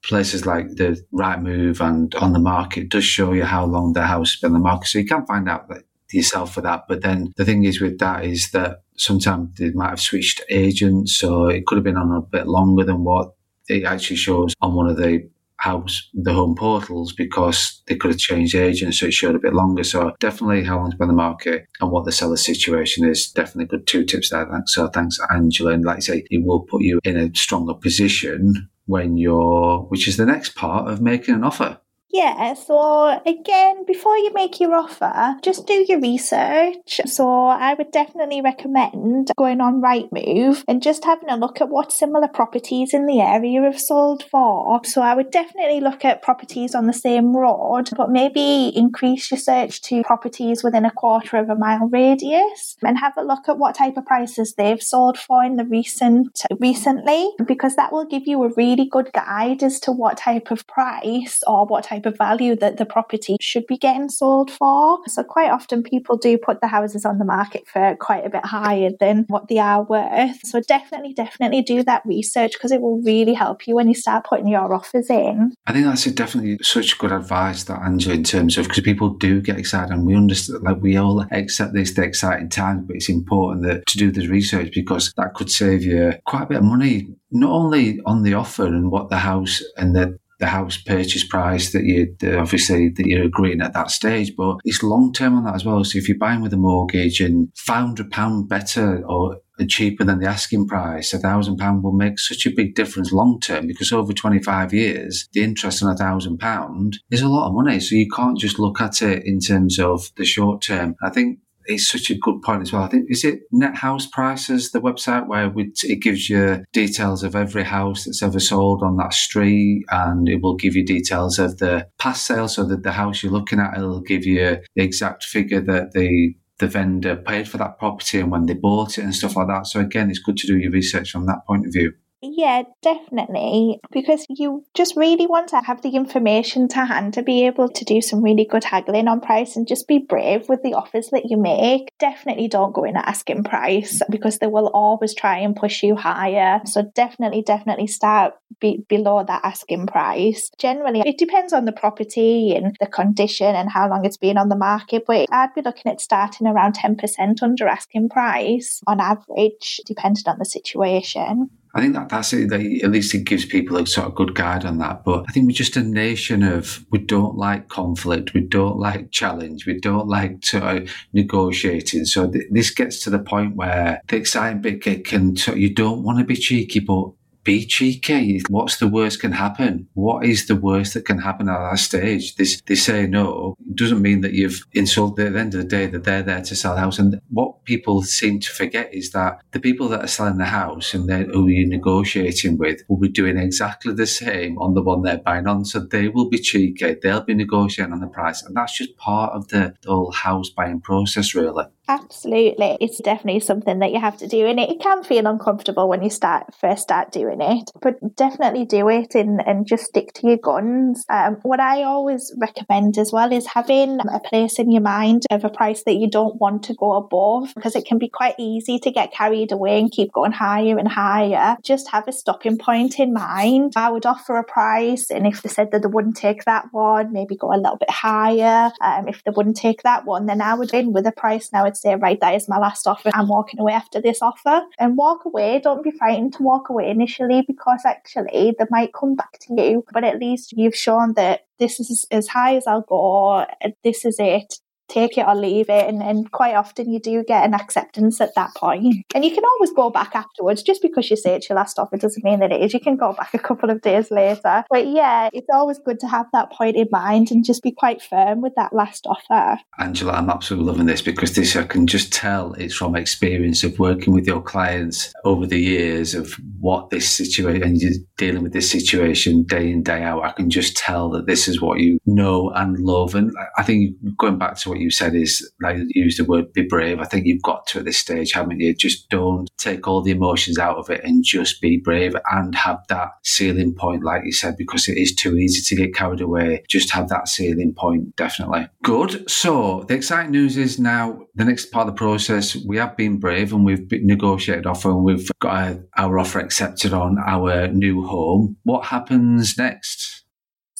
places 0.03 0.45
like 0.45 0.67
the 0.75 1.03
Rightmove 1.13 1.81
and 1.81 2.13
on 2.15 2.33
the 2.33 2.39
market 2.39 2.89
does 2.89 3.03
show 3.03 3.33
you 3.33 3.43
how 3.43 3.65
long 3.65 3.93
the 3.93 4.03
house 4.03 4.31
has 4.31 4.39
been 4.39 4.51
on 4.51 4.61
the 4.61 4.63
market, 4.63 4.87
so 4.87 4.99
you 4.99 5.05
can 5.05 5.25
find 5.25 5.49
out 5.49 5.67
that 5.69 5.83
yourself 6.11 6.53
for 6.53 6.61
that. 6.61 6.85
But 6.87 7.01
then 7.01 7.31
the 7.37 7.45
thing 7.45 7.63
is 7.63 7.81
with 7.81 7.99
that 7.99 8.25
is 8.25 8.51
that 8.51 8.83
sometimes 8.97 9.57
they 9.57 9.71
might 9.71 9.89
have 9.89 10.01
switched 10.01 10.41
agents, 10.49 11.15
so 11.15 11.47
it 11.47 11.65
could 11.65 11.77
have 11.77 11.83
been 11.83 11.97
on 11.97 12.11
a 12.11 12.21
bit 12.21 12.47
longer 12.47 12.83
than 12.83 13.03
what 13.03 13.33
it 13.67 13.83
actually 13.83 14.15
shows 14.15 14.53
on 14.61 14.73
one 14.73 14.89
of 14.89 14.97
the 14.97 15.29
house 15.59 16.09
the 16.13 16.33
home 16.33 16.55
portals 16.55 17.11
because 17.13 17.81
they 17.87 17.95
could 17.95 18.11
have 18.11 18.19
changed 18.19 18.55
agents 18.55 18.99
so 18.99 19.07
it 19.07 19.13
showed 19.13 19.35
a 19.35 19.39
bit 19.39 19.53
longer. 19.53 19.83
So 19.83 20.13
definitely 20.19 20.63
how 20.63 20.77
long's 20.77 20.95
been 20.95 21.09
the 21.09 21.13
market 21.13 21.67
and 21.81 21.91
what 21.91 22.05
the 22.05 22.11
seller 22.11 22.37
situation 22.37 23.07
is 23.07 23.29
definitely 23.29 23.65
good 23.65 23.85
two 23.85 24.05
tips 24.05 24.29
there. 24.29 24.47
Thanks. 24.49 24.73
So 24.73 24.87
thanks 24.87 25.19
angela. 25.31 25.73
And 25.73 25.83
like 25.83 25.97
I 25.97 25.99
say 25.99 26.23
it 26.29 26.45
will 26.45 26.61
put 26.61 26.81
you 26.81 26.99
in 27.03 27.17
a 27.17 27.35
stronger 27.35 27.73
position 27.73 28.69
when 28.85 29.17
you're 29.17 29.81
which 29.89 30.07
is 30.07 30.17
the 30.17 30.25
next 30.25 30.55
part 30.55 30.89
of 30.89 31.01
making 31.01 31.35
an 31.35 31.43
offer 31.43 31.79
yeah, 32.11 32.53
so 32.55 33.21
again, 33.25 33.85
before 33.85 34.17
you 34.17 34.31
make 34.33 34.59
your 34.59 34.73
offer, 34.73 35.35
just 35.43 35.67
do 35.67 35.85
your 35.87 35.99
research. 35.99 37.01
So 37.05 37.45
I 37.47 37.75
would 37.75 37.91
definitely 37.91 38.41
recommend 38.41 39.31
going 39.37 39.61
on 39.61 39.81
Rightmove 39.81 40.63
and 40.67 40.81
just 40.81 41.05
having 41.05 41.29
a 41.29 41.37
look 41.37 41.61
at 41.61 41.69
what 41.69 41.91
similar 41.91 42.27
properties 42.27 42.93
in 42.93 43.05
the 43.05 43.21
area 43.21 43.61
have 43.61 43.79
sold 43.79 44.23
for. 44.23 44.81
So 44.85 45.01
I 45.01 45.13
would 45.13 45.29
definitely 45.29 45.81
look 45.81 46.03
at 46.03 46.23
properties 46.23 46.73
on 46.73 46.87
the 46.87 46.93
same 46.93 47.35
road, 47.35 47.89
but 47.95 48.09
maybe 48.09 48.71
increase 48.75 49.29
your 49.29 49.39
search 49.39 49.81
to 49.83 50.01
properties 50.03 50.63
within 50.63 50.85
a 50.85 50.91
quarter 50.91 51.37
of 51.37 51.49
a 51.49 51.55
mile 51.55 51.87
radius 51.87 52.75
and 52.81 52.97
have 52.97 53.13
a 53.17 53.23
look 53.23 53.47
at 53.47 53.59
what 53.59 53.75
type 53.75 53.97
of 53.97 54.05
prices 54.05 54.55
they've 54.55 54.81
sold 54.81 55.17
for 55.17 55.43
in 55.43 55.57
the 55.57 55.65
recent 55.65 56.41
recently, 56.59 57.31
because 57.45 57.75
that 57.75 57.91
will 57.91 58.05
give 58.05 58.23
you 58.25 58.43
a 58.43 58.53
really 58.57 58.87
good 58.89 59.11
guide 59.13 59.61
as 59.61 59.79
to 59.81 59.91
what 59.91 60.17
type 60.17 60.49
of 60.49 60.65
price 60.65 61.41
or 61.45 61.67
what 61.67 61.83
type 61.83 61.98
type 61.99 62.11
of 62.11 62.17
value 62.17 62.55
that 62.55 62.77
the 62.77 62.85
property 62.85 63.37
should 63.41 63.67
be 63.67 63.77
getting 63.77 64.09
sold 64.09 64.51
for. 64.51 64.99
So 65.07 65.23
quite 65.23 65.51
often 65.51 65.83
people 65.83 66.17
do 66.17 66.37
put 66.37 66.61
the 66.61 66.67
houses 66.67 67.05
on 67.05 67.17
the 67.17 67.25
market 67.25 67.67
for 67.67 67.95
quite 67.99 68.25
a 68.25 68.29
bit 68.29 68.45
higher 68.45 68.91
than 68.99 69.25
what 69.27 69.47
they 69.47 69.57
are 69.57 69.83
worth. 69.83 70.45
So 70.45 70.61
definitely, 70.61 71.13
definitely 71.13 71.61
do 71.61 71.83
that 71.83 72.05
research 72.05 72.53
because 72.53 72.71
it 72.71 72.81
will 72.81 73.01
really 73.01 73.33
help 73.33 73.67
you 73.67 73.75
when 73.75 73.87
you 73.87 73.95
start 73.95 74.25
putting 74.25 74.47
your 74.47 74.73
offers 74.73 75.09
in. 75.09 75.53
I 75.67 75.73
think 75.73 75.85
that's 75.85 76.05
definitely 76.05 76.59
such 76.61 76.97
good 76.97 77.11
advice 77.11 77.63
that 77.65 77.81
Angela 77.81 78.15
in 78.15 78.23
terms 78.23 78.57
of 78.57 78.67
because 78.67 78.81
people 78.81 79.09
do 79.09 79.41
get 79.41 79.57
excited 79.57 79.91
and 79.91 80.05
we 80.05 80.15
understand 80.15 80.63
like 80.63 80.81
we 80.81 80.97
all 80.97 81.25
accept 81.31 81.73
this 81.73 81.93
the 81.93 82.03
exciting 82.03 82.49
times, 82.49 82.85
but 82.85 82.95
it's 82.95 83.09
important 83.09 83.65
that 83.65 83.85
to 83.87 83.97
do 83.97 84.11
this 84.11 84.27
research 84.27 84.71
because 84.73 85.13
that 85.17 85.33
could 85.33 85.49
save 85.49 85.83
you 85.83 86.13
quite 86.25 86.43
a 86.43 86.47
bit 86.47 86.57
of 86.57 86.63
money 86.63 87.07
not 87.31 87.51
only 87.51 87.99
on 88.05 88.23
the 88.23 88.33
offer 88.33 88.65
and 88.65 88.91
what 88.91 89.09
the 89.09 89.17
house 89.17 89.61
and 89.77 89.95
the 89.95 90.17
the 90.39 90.47
house 90.47 90.77
purchase 90.77 91.25
price 91.25 91.73
that 91.73 91.83
you 91.83 92.15
obviously 92.37 92.89
that 92.89 93.05
you're 93.05 93.25
agreeing 93.25 93.61
at 93.61 93.73
that 93.73 93.91
stage, 93.91 94.35
but 94.35 94.57
it's 94.63 94.81
long 94.81 95.13
term 95.13 95.35
on 95.35 95.43
that 95.43 95.55
as 95.55 95.65
well. 95.65 95.83
So 95.83 95.97
if 95.97 96.07
you're 96.07 96.17
buying 96.17 96.41
with 96.41 96.53
a 96.53 96.57
mortgage 96.57 97.19
and 97.19 97.49
five 97.55 97.85
hundred 97.85 98.09
pound 98.11 98.49
better 98.49 99.03
or 99.05 99.37
cheaper 99.67 100.05
than 100.05 100.19
the 100.19 100.27
asking 100.27 100.67
price, 100.67 101.13
a 101.13 101.19
thousand 101.19 101.57
pound 101.57 101.83
will 101.83 101.91
make 101.91 102.17
such 102.17 102.45
a 102.45 102.51
big 102.55 102.75
difference 102.75 103.11
long 103.11 103.39
term 103.41 103.67
because 103.67 103.91
over 103.91 104.13
25 104.13 104.73
years, 104.73 105.27
the 105.33 105.43
interest 105.43 105.83
on 105.83 105.91
a 105.91 105.97
thousand 105.97 106.37
pound 106.37 106.99
is 107.11 107.21
a 107.21 107.27
lot 107.27 107.47
of 107.49 107.53
money. 107.53 107.79
So 107.79 107.95
you 107.95 108.07
can't 108.09 108.37
just 108.37 108.59
look 108.59 108.79
at 108.79 109.01
it 109.01 109.25
in 109.25 109.39
terms 109.39 109.79
of 109.79 110.09
the 110.15 110.25
short 110.25 110.61
term. 110.61 110.95
I 111.03 111.09
think 111.09 111.39
it's 111.69 111.87
such 111.87 112.09
a 112.09 112.17
good 112.17 112.41
point 112.41 112.63
as 112.63 112.73
well. 112.73 112.83
I 112.83 112.87
think 112.87 113.05
is 113.09 113.23
it 113.23 113.41
Net 113.51 113.75
House 113.75 114.07
Prices, 114.07 114.71
the 114.71 114.81
website 114.81 115.27
where 115.27 115.53
it 115.55 116.01
gives 116.01 116.29
you 116.29 116.63
details 116.73 117.23
of 117.23 117.35
every 117.35 117.63
house 117.63 118.05
that's 118.05 118.23
ever 118.23 118.39
sold 118.39 118.83
on 118.83 118.97
that 118.97 119.13
street, 119.13 119.85
and 119.89 120.27
it 120.27 120.41
will 120.41 120.55
give 120.55 120.75
you 120.75 120.85
details 120.85 121.39
of 121.39 121.59
the 121.59 121.87
past 121.99 122.25
sale, 122.25 122.47
so 122.47 122.65
that 122.65 122.83
the 122.83 122.91
house 122.91 123.23
you're 123.23 123.31
looking 123.31 123.59
at, 123.59 123.77
it'll 123.77 124.01
give 124.01 124.25
you 124.25 124.57
the 124.75 124.83
exact 124.83 125.23
figure 125.23 125.61
that 125.61 125.93
the 125.93 126.35
the 126.59 126.67
vendor 126.67 127.15
paid 127.15 127.47
for 127.47 127.57
that 127.57 127.79
property 127.79 128.19
and 128.19 128.31
when 128.31 128.45
they 128.45 128.53
bought 128.53 128.97
it 128.97 129.03
and 129.03 129.15
stuff 129.15 129.37
like 129.37 129.47
that. 129.47 129.65
So 129.65 129.79
again, 129.79 130.09
it's 130.09 130.19
good 130.19 130.35
to 130.37 130.47
do 130.47 130.57
your 130.57 130.71
research 130.71 131.11
from 131.11 131.25
that 131.25 131.45
point 131.47 131.65
of 131.65 131.71
view. 131.71 131.93
Yeah, 132.21 132.63
definitely. 132.81 133.79
Because 133.91 134.25
you 134.29 134.65
just 134.73 134.97
really 134.97 135.25
want 135.25 135.49
to 135.49 135.61
have 135.61 135.81
the 135.81 135.95
information 135.95 136.67
to 136.69 136.85
hand 136.85 137.13
to 137.13 137.23
be 137.23 137.45
able 137.45 137.69
to 137.69 137.85
do 137.85 138.01
some 138.01 138.21
really 138.21 138.43
good 138.45 138.65
haggling 138.65 139.07
on 139.07 139.21
price 139.21 139.55
and 139.55 139.67
just 139.67 139.87
be 139.87 139.99
brave 139.99 140.49
with 140.49 140.61
the 140.61 140.73
offers 140.73 141.09
that 141.11 141.29
you 141.29 141.37
make. 141.37 141.91
Definitely 141.97 142.49
don't 142.49 142.73
go 142.73 142.83
in 142.83 142.97
at 142.97 143.07
asking 143.07 143.45
price 143.45 144.01
because 144.09 144.39
they 144.39 144.47
will 144.47 144.67
always 144.73 145.13
try 145.13 145.37
and 145.37 145.55
push 145.55 145.81
you 145.81 145.95
higher. 145.95 146.59
So 146.65 146.83
definitely, 146.93 147.41
definitely 147.41 147.87
start 147.87 148.33
be 148.59 148.83
below 148.89 149.23
that 149.23 149.41
asking 149.45 149.87
price. 149.87 150.49
Generally, 150.57 151.03
it 151.05 151.17
depends 151.17 151.53
on 151.53 151.63
the 151.63 151.71
property 151.71 152.53
and 152.53 152.75
the 152.81 152.87
condition 152.87 153.55
and 153.55 153.69
how 153.71 153.89
long 153.89 154.03
it's 154.03 154.17
been 154.17 154.37
on 154.37 154.49
the 154.49 154.57
market, 154.57 155.03
but 155.07 155.27
I'd 155.31 155.53
be 155.55 155.61
looking 155.61 155.89
at 155.91 156.01
starting 156.01 156.47
around 156.47 156.75
10% 156.75 157.41
under 157.41 157.67
asking 157.67 158.09
price 158.09 158.81
on 158.87 158.99
average, 158.99 159.79
depending 159.85 160.23
on 160.27 160.39
the 160.39 160.45
situation. 160.45 161.49
I 161.79 161.83
think 161.83 161.93
that 161.93 162.09
that's 162.09 162.33
it. 162.33 162.49
That 162.49 162.59
at 162.59 162.91
least 162.91 163.15
it 163.15 163.23
gives 163.23 163.45
people 163.45 163.77
a 163.77 163.87
sort 163.87 164.07
of 164.07 164.15
good 164.15 164.35
guide 164.35 164.65
on 164.65 164.79
that. 164.79 165.05
But 165.05 165.23
I 165.29 165.31
think 165.31 165.47
we're 165.47 165.53
just 165.53 165.77
a 165.77 165.81
nation 165.81 166.43
of 166.43 166.85
we 166.91 166.99
don't 166.99 167.37
like 167.37 167.69
conflict, 167.69 168.33
we 168.33 168.41
don't 168.41 168.77
like 168.77 169.11
challenge, 169.11 169.65
we 169.65 169.79
don't 169.79 170.09
like 170.09 170.41
to 170.41 170.61
uh, 170.61 170.85
negotiating. 171.13 172.03
So 172.03 172.29
th- 172.29 172.47
this 172.51 172.69
gets 172.71 173.01
to 173.03 173.09
the 173.09 173.19
point 173.19 173.55
where 173.55 174.01
the 174.09 174.17
exciting 174.17 174.61
bit 174.61 174.81
can, 174.81 175.03
can 175.03 175.37
you 175.57 175.73
don't 175.73 176.03
want 176.03 176.19
to 176.19 176.25
be 176.25 176.35
cheeky, 176.35 176.81
but 176.81 177.11
be 177.43 177.65
cheeky. 177.65 178.41
What's 178.49 178.77
the 178.77 178.87
worst 178.87 179.21
can 179.21 179.31
happen? 179.31 179.87
What 179.93 180.25
is 180.25 180.47
the 180.47 180.55
worst 180.55 180.93
that 180.93 181.05
can 181.05 181.19
happen 181.19 181.49
at 181.49 181.69
that 181.69 181.79
stage? 181.79 182.35
This 182.35 182.61
they 182.61 182.75
say 182.75 183.07
no 183.07 183.55
doesn't 183.75 184.01
mean 184.01 184.21
that 184.21 184.33
you've 184.33 184.65
insulted. 184.73 185.27
At 185.27 185.33
the 185.33 185.39
end 185.39 185.55
of 185.55 185.61
the 185.61 185.67
day, 185.67 185.85
that 185.87 186.03
they're 186.03 186.23
there 186.23 186.41
to 186.41 186.55
sell 186.55 186.75
a 186.75 186.79
house. 186.79 186.99
And 186.99 187.21
what 187.29 187.63
people 187.65 188.03
seem 188.03 188.39
to 188.39 188.51
forget 188.51 188.93
is 188.93 189.11
that 189.11 189.41
the 189.51 189.59
people 189.59 189.87
that 189.89 190.03
are 190.03 190.07
selling 190.07 190.37
the 190.37 190.45
house 190.45 190.93
and 190.93 191.09
who 191.09 191.47
you're 191.47 191.67
negotiating 191.67 192.57
with 192.57 192.81
will 192.87 192.97
be 192.97 193.09
doing 193.09 193.37
exactly 193.37 193.93
the 193.93 194.07
same 194.07 194.57
on 194.59 194.73
the 194.73 194.81
one 194.81 195.01
they're 195.01 195.17
buying 195.17 195.47
on. 195.47 195.65
So 195.65 195.79
they 195.79 196.09
will 196.09 196.29
be 196.29 196.39
cheeky. 196.39 196.95
They'll 197.01 197.21
be 197.21 197.33
negotiating 197.33 197.93
on 197.93 198.01
the 198.01 198.07
price, 198.07 198.43
and 198.43 198.55
that's 198.55 198.77
just 198.77 198.97
part 198.97 199.33
of 199.33 199.47
the, 199.49 199.73
the 199.81 199.89
whole 199.89 200.11
house 200.11 200.49
buying 200.49 200.81
process, 200.81 201.33
really. 201.33 201.65
Absolutely. 201.89 202.77
It's 202.79 203.01
definitely 203.01 203.39
something 203.39 203.79
that 203.79 203.91
you 203.91 203.99
have 203.99 204.15
to 204.17 204.27
do. 204.27 204.45
And 204.45 204.59
it, 204.59 204.79
can 204.79 205.03
feel 205.03 205.25
uncomfortable 205.25 205.89
when 205.89 206.03
you 206.03 206.11
start 206.11 206.53
first 206.53 206.83
start 206.83 207.11
doing 207.11 207.41
it, 207.41 207.71
but 207.81 208.15
definitely 208.15 208.63
do 208.63 208.87
it 208.89 209.15
and, 209.15 209.41
and 209.45 209.65
just 209.65 209.85
stick 209.85 210.13
to 210.13 210.27
your 210.27 210.37
guns. 210.37 211.03
Um, 211.09 211.37
what 211.41 211.59
I 211.59 211.83
always 211.83 212.31
recommend 212.37 212.97
as 212.99 213.11
well 213.11 213.33
is 213.33 213.47
having 213.47 213.99
a 214.01 214.19
place 214.19 214.59
in 214.59 214.71
your 214.71 214.83
mind 214.83 215.25
of 215.31 215.43
a 215.43 215.49
price 215.49 215.83
that 215.85 215.95
you 215.95 216.09
don't 216.09 216.39
want 216.39 216.63
to 216.65 216.75
go 216.75 216.93
above 216.93 217.53
because 217.55 217.75
it 217.75 217.85
can 217.85 217.97
be 217.97 218.07
quite 218.07 218.35
easy 218.37 218.77
to 218.79 218.91
get 218.91 219.11
carried 219.11 219.51
away 219.51 219.79
and 219.79 219.91
keep 219.91 220.13
going 220.13 220.31
higher 220.31 220.77
and 220.77 220.87
higher. 220.87 221.57
Just 221.63 221.89
have 221.89 222.07
a 222.07 222.13
stopping 222.13 222.59
point 222.59 222.99
in 222.99 223.13
mind. 223.13 223.73
I 223.75 223.89
would 223.89 224.05
offer 224.05 224.37
a 224.37 224.43
price, 224.43 225.09
and 225.09 225.25
if 225.25 225.41
they 225.41 225.49
said 225.49 225.71
that 225.71 225.81
they 225.81 225.87
wouldn't 225.87 226.17
take 226.17 226.45
that 226.45 226.67
one, 226.71 227.11
maybe 227.11 227.35
go 227.35 227.51
a 227.51 227.57
little 227.57 227.77
bit 227.77 227.89
higher. 227.89 228.71
Um, 228.79 229.07
if 229.07 229.23
they 229.23 229.31
wouldn't 229.35 229.57
take 229.57 229.81
that 229.81 230.05
one, 230.05 230.27
then 230.27 230.41
I 230.41 230.53
would 230.53 230.73
in 230.73 230.93
with 230.93 231.07
a 231.07 231.11
price 231.11 231.51
now. 231.51 231.65
It's 231.65 231.78
say, 231.81 231.95
right, 231.95 232.19
that 232.19 232.35
is 232.35 232.49
my 232.49 232.57
last 232.57 232.87
offer. 232.87 233.11
I'm 233.13 233.27
walking 233.27 233.59
away 233.59 233.73
after 233.73 234.01
this 234.01 234.21
offer. 234.21 234.61
And 234.77 234.97
walk 234.97 235.25
away. 235.25 235.59
Don't 235.59 235.83
be 235.83 235.91
frightened 235.91 236.33
to 236.33 236.43
walk 236.43 236.69
away 236.69 236.89
initially 236.89 237.43
because 237.47 237.81
actually 237.85 238.55
they 238.57 238.65
might 238.69 238.93
come 238.93 239.15
back 239.15 239.39
to 239.41 239.61
you. 239.61 239.85
But 239.91 240.03
at 240.03 240.19
least 240.19 240.53
you've 240.53 240.75
shown 240.75 241.13
that 241.13 241.45
this 241.57 241.79
is 241.79 242.05
as 242.11 242.27
high 242.27 242.55
as 242.55 242.67
I'll 242.67 242.81
go. 242.81 243.45
This 243.83 244.05
is 244.05 244.17
it 244.19 244.59
take 244.89 245.17
it 245.17 245.25
or 245.27 245.35
leave 245.35 245.69
it. 245.69 245.87
And, 245.87 246.01
and 246.01 246.31
quite 246.31 246.55
often 246.55 246.91
you 246.91 246.99
do 246.99 247.23
get 247.23 247.45
an 247.45 247.53
acceptance 247.53 248.19
at 248.21 248.35
that 248.35 248.51
point. 248.55 249.05
And 249.15 249.25
you 249.25 249.31
can 249.31 249.43
always 249.43 249.71
go 249.71 249.89
back 249.89 250.15
afterwards. 250.15 250.63
Just 250.63 250.81
because 250.81 251.09
you 251.09 251.15
say 251.15 251.35
it's 251.35 251.49
your 251.49 251.55
last 251.55 251.79
offer 251.79 251.97
doesn't 251.97 252.23
mean 252.23 252.39
that 252.39 252.51
it 252.51 252.61
is. 252.61 252.73
You 252.73 252.79
can 252.79 252.97
go 252.97 253.13
back 253.13 253.33
a 253.33 253.39
couple 253.39 253.69
of 253.69 253.81
days 253.81 254.11
later. 254.11 254.63
But 254.69 254.87
yeah, 254.87 255.29
it's 255.33 255.47
always 255.53 255.79
good 255.79 255.99
to 256.01 256.07
have 256.07 256.27
that 256.33 256.51
point 256.51 256.75
in 256.75 256.87
mind 256.91 257.31
and 257.31 257.45
just 257.45 257.63
be 257.63 257.71
quite 257.71 258.01
firm 258.01 258.41
with 258.41 258.53
that 258.55 258.73
last 258.73 259.05
offer. 259.07 259.59
Angela, 259.79 260.13
I'm 260.13 260.29
absolutely 260.29 260.67
loving 260.71 260.85
this 260.85 261.01
because 261.01 261.35
this 261.35 261.55
I 261.55 261.63
can 261.63 261.87
just 261.87 262.11
tell 262.13 262.53
it's 262.53 262.75
from 262.75 262.95
experience 262.95 263.63
of 263.63 263.79
working 263.79 264.13
with 264.13 264.25
your 264.25 264.41
clients 264.41 265.13
over 265.23 265.45
the 265.45 265.59
years 265.59 266.15
of 266.15 266.33
what 266.59 266.89
this 266.89 267.09
situation 267.09 267.63
and 267.63 267.81
you're 267.81 267.91
dealing 268.17 268.43
with 268.43 268.53
this 268.53 268.69
situation 268.69 269.43
day 269.43 269.71
in, 269.71 269.83
day 269.83 270.03
out. 270.03 270.23
I 270.23 270.31
can 270.31 270.49
just 270.49 270.77
tell 270.77 271.09
that 271.11 271.25
this 271.25 271.47
is 271.47 271.61
what 271.61 271.79
you 271.79 271.99
know 272.05 272.49
and 272.51 272.77
love. 272.79 273.15
And 273.15 273.31
I 273.57 273.63
think 273.63 273.95
going 274.17 274.37
back 274.37 274.55
to 274.57 274.69
what 274.69 274.78
you 274.79 274.91
said 274.91 275.15
is, 275.15 275.49
like, 275.61 275.77
use 275.89 276.17
the 276.17 276.25
word 276.25 276.53
be 276.53 276.63
brave. 276.63 276.99
I 276.99 277.05
think 277.05 277.25
you've 277.25 277.41
got 277.41 277.67
to 277.67 277.79
at 277.79 277.85
this 277.85 277.97
stage, 277.97 278.33
haven't 278.33 278.59
you? 278.59 278.73
Just 278.73 279.09
don't 279.09 279.49
take 279.57 279.87
all 279.87 280.01
the 280.01 280.11
emotions 280.11 280.57
out 280.57 280.77
of 280.77 280.89
it 280.89 281.03
and 281.03 281.23
just 281.23 281.61
be 281.61 281.77
brave 281.77 282.15
and 282.31 282.55
have 282.55 282.79
that 282.89 283.09
ceiling 283.23 283.75
point, 283.75 284.03
like 284.03 284.23
you 284.25 284.31
said, 284.31 284.55
because 284.57 284.87
it 284.87 284.97
is 284.97 285.13
too 285.15 285.35
easy 285.35 285.61
to 285.63 285.81
get 285.81 285.95
carried 285.95 286.21
away. 286.21 286.63
Just 286.69 286.91
have 286.91 287.09
that 287.09 287.27
ceiling 287.27 287.73
point, 287.77 288.15
definitely. 288.15 288.67
Good. 288.83 289.29
So 289.29 289.85
the 289.87 289.95
exciting 289.95 290.31
news 290.31 290.57
is 290.57 290.79
now 290.79 291.19
the 291.35 291.45
next 291.45 291.71
part 291.71 291.87
of 291.87 291.93
the 291.93 291.97
process. 291.97 292.55
We 292.67 292.77
have 292.77 292.97
been 292.97 293.19
brave 293.19 293.53
and 293.53 293.65
we've 293.65 293.87
negotiated 293.91 294.65
offer 294.65 294.89
and 294.89 295.03
we've 295.03 295.29
got 295.39 295.77
our 295.97 296.19
offer 296.19 296.39
accepted 296.39 296.93
on 296.93 297.17
our 297.25 297.67
new 297.67 298.05
home. 298.05 298.57
What 298.63 298.85
happens 298.85 299.57
next? 299.57 300.25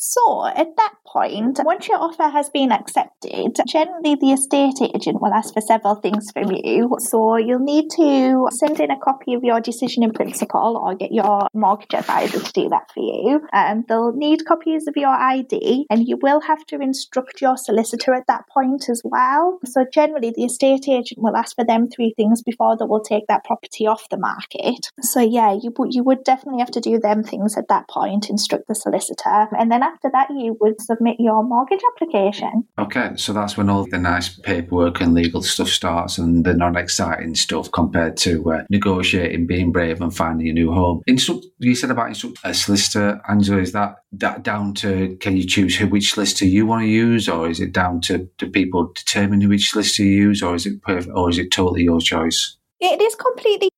So 0.10 0.48
at 0.48 0.76
that 0.76 0.94
point, 1.06 1.60
once 1.64 1.88
your 1.88 2.00
offer 2.00 2.30
has 2.30 2.50
been 2.50 2.72
accepted, 2.72 3.56
generally 3.68 4.16
the 4.16 4.32
estate 4.32 4.82
agent 4.82 5.22
will 5.22 5.32
ask 5.32 5.54
for 5.54 5.62
several 5.62 5.96
things 5.96 6.32
from 6.32 6.52
you. 6.52 6.96
So 6.98 7.38
you'll 7.38 7.60
need 7.60 7.92
to 7.92 8.48
send 8.50 8.80
in 8.80 8.90
a 8.90 9.00
copy 9.00 9.36
of 9.36 9.44
your 9.44 9.62
decision 9.62 10.02
in 10.02 10.12
principle 10.12 10.82
or 10.84 10.96
get 10.96 11.12
your 11.12 11.48
mortgage 11.54 11.94
advisor 11.94 12.40
to 12.40 12.54
do 12.54 12.70
that 12.70 12.92
for 12.92 13.04
you. 13.04 13.42
And 13.54 13.86
they'll 13.88 14.14
need 14.14 14.46
copies 14.46 14.88
of 14.88 14.98
your 14.98 15.14
ID 15.14 15.86
and 15.92 16.08
you 16.08 16.18
will 16.20 16.42
have 16.42 16.66
to 16.68 16.80
instruct 16.80 17.40
your 17.40 17.56
solicitor 17.56 18.16
at 18.16 18.26
that 18.28 18.48
point 18.48 18.90
as 18.90 19.04
well. 19.04 19.60
So 19.66 19.86
generally 19.94 20.34
the 20.36 20.46
estate 20.46 20.88
agent 20.88 21.22
will 21.22 21.38
ask 21.38 21.56
for 21.56 21.66
them 21.66 21.88
three 21.88 22.16
things 22.18 22.42
before 22.42 22.76
they 22.78 22.86
will 22.86 23.04
take 23.04 23.28
that 23.28 23.44
property 23.44 23.86
off 23.86 24.10
the 24.10 24.18
market. 24.18 24.90
So 25.02 25.20
yeah, 25.20 25.54
you, 25.54 25.72
you 25.92 26.04
would 26.04 26.24
definitely 26.24 26.62
have 26.62 26.72
to 26.72 26.82
do 26.82 26.98
them 26.98 27.24
things 27.24 27.56
at 27.60 27.68
that 27.68 27.88
point, 27.88 28.32
instruct 28.32 28.68
the 28.68 28.74
solicitor. 28.74 29.48
And 29.56 29.72
then 29.72 29.84
after 29.84 29.99
that, 30.04 30.30
you 30.30 30.58
would 30.62 30.82
submit 30.82 31.18
your 31.20 31.44
mortgage 31.44 31.82
application. 31.94 32.66
Okay, 32.78 33.12
so 33.16 33.34
that's 33.34 33.58
when 33.58 33.70
all 33.70 33.86
the 33.86 33.98
nice 33.98 34.30
paperwork 34.30 35.02
and 35.02 35.14
legal 35.14 35.42
stuff 35.42 35.68
starts 35.68 36.18
and 36.18 36.46
the 36.46 36.54
non 36.54 36.78
exciting 36.78 37.36
stuff 37.36 37.72
compared 37.72 38.18
to 38.18 38.52
uh, 38.52 38.64
negotiating, 38.70 39.48
being 39.48 39.72
brave, 39.72 40.02
and 40.02 40.16
finding 40.16 40.48
a 40.50 40.54
new 40.54 40.72
home. 40.72 41.02
Instruct, 41.08 41.46
you 41.60 41.76
said 41.76 41.92
about 41.92 42.08
instruct 42.08 42.40
a 42.44 42.54
solicitor, 42.54 43.22
Angela, 43.28 43.60
is 43.60 43.72
that, 43.74 43.96
that 44.14 44.44
down 44.44 44.74
to 44.76 45.18
can 45.20 45.36
you 45.36 45.46
choose 45.46 45.76
who, 45.76 45.88
which 45.88 46.14
solicitor 46.14 46.46
you 46.46 46.66
want 46.66 46.84
to 46.84 46.88
use, 46.88 47.28
or 47.28 47.50
is 47.50 47.60
it 47.60 47.74
down 47.74 48.02
to, 48.02 48.30
to 48.38 48.48
people 48.48 48.92
determine 48.94 49.48
which 49.50 49.70
solicitor 49.70 50.04
you 50.04 50.28
use, 50.28 50.42
or 50.42 50.56
is 50.56 50.66
it 50.66 50.82
perfect, 50.82 51.14
or 51.16 51.30
is 51.30 51.38
it 51.38 51.52
totally 51.52 51.84
your 51.84 52.00
choice? 52.00 52.58
It 52.80 53.02
is 53.02 53.16
completely 53.16 53.70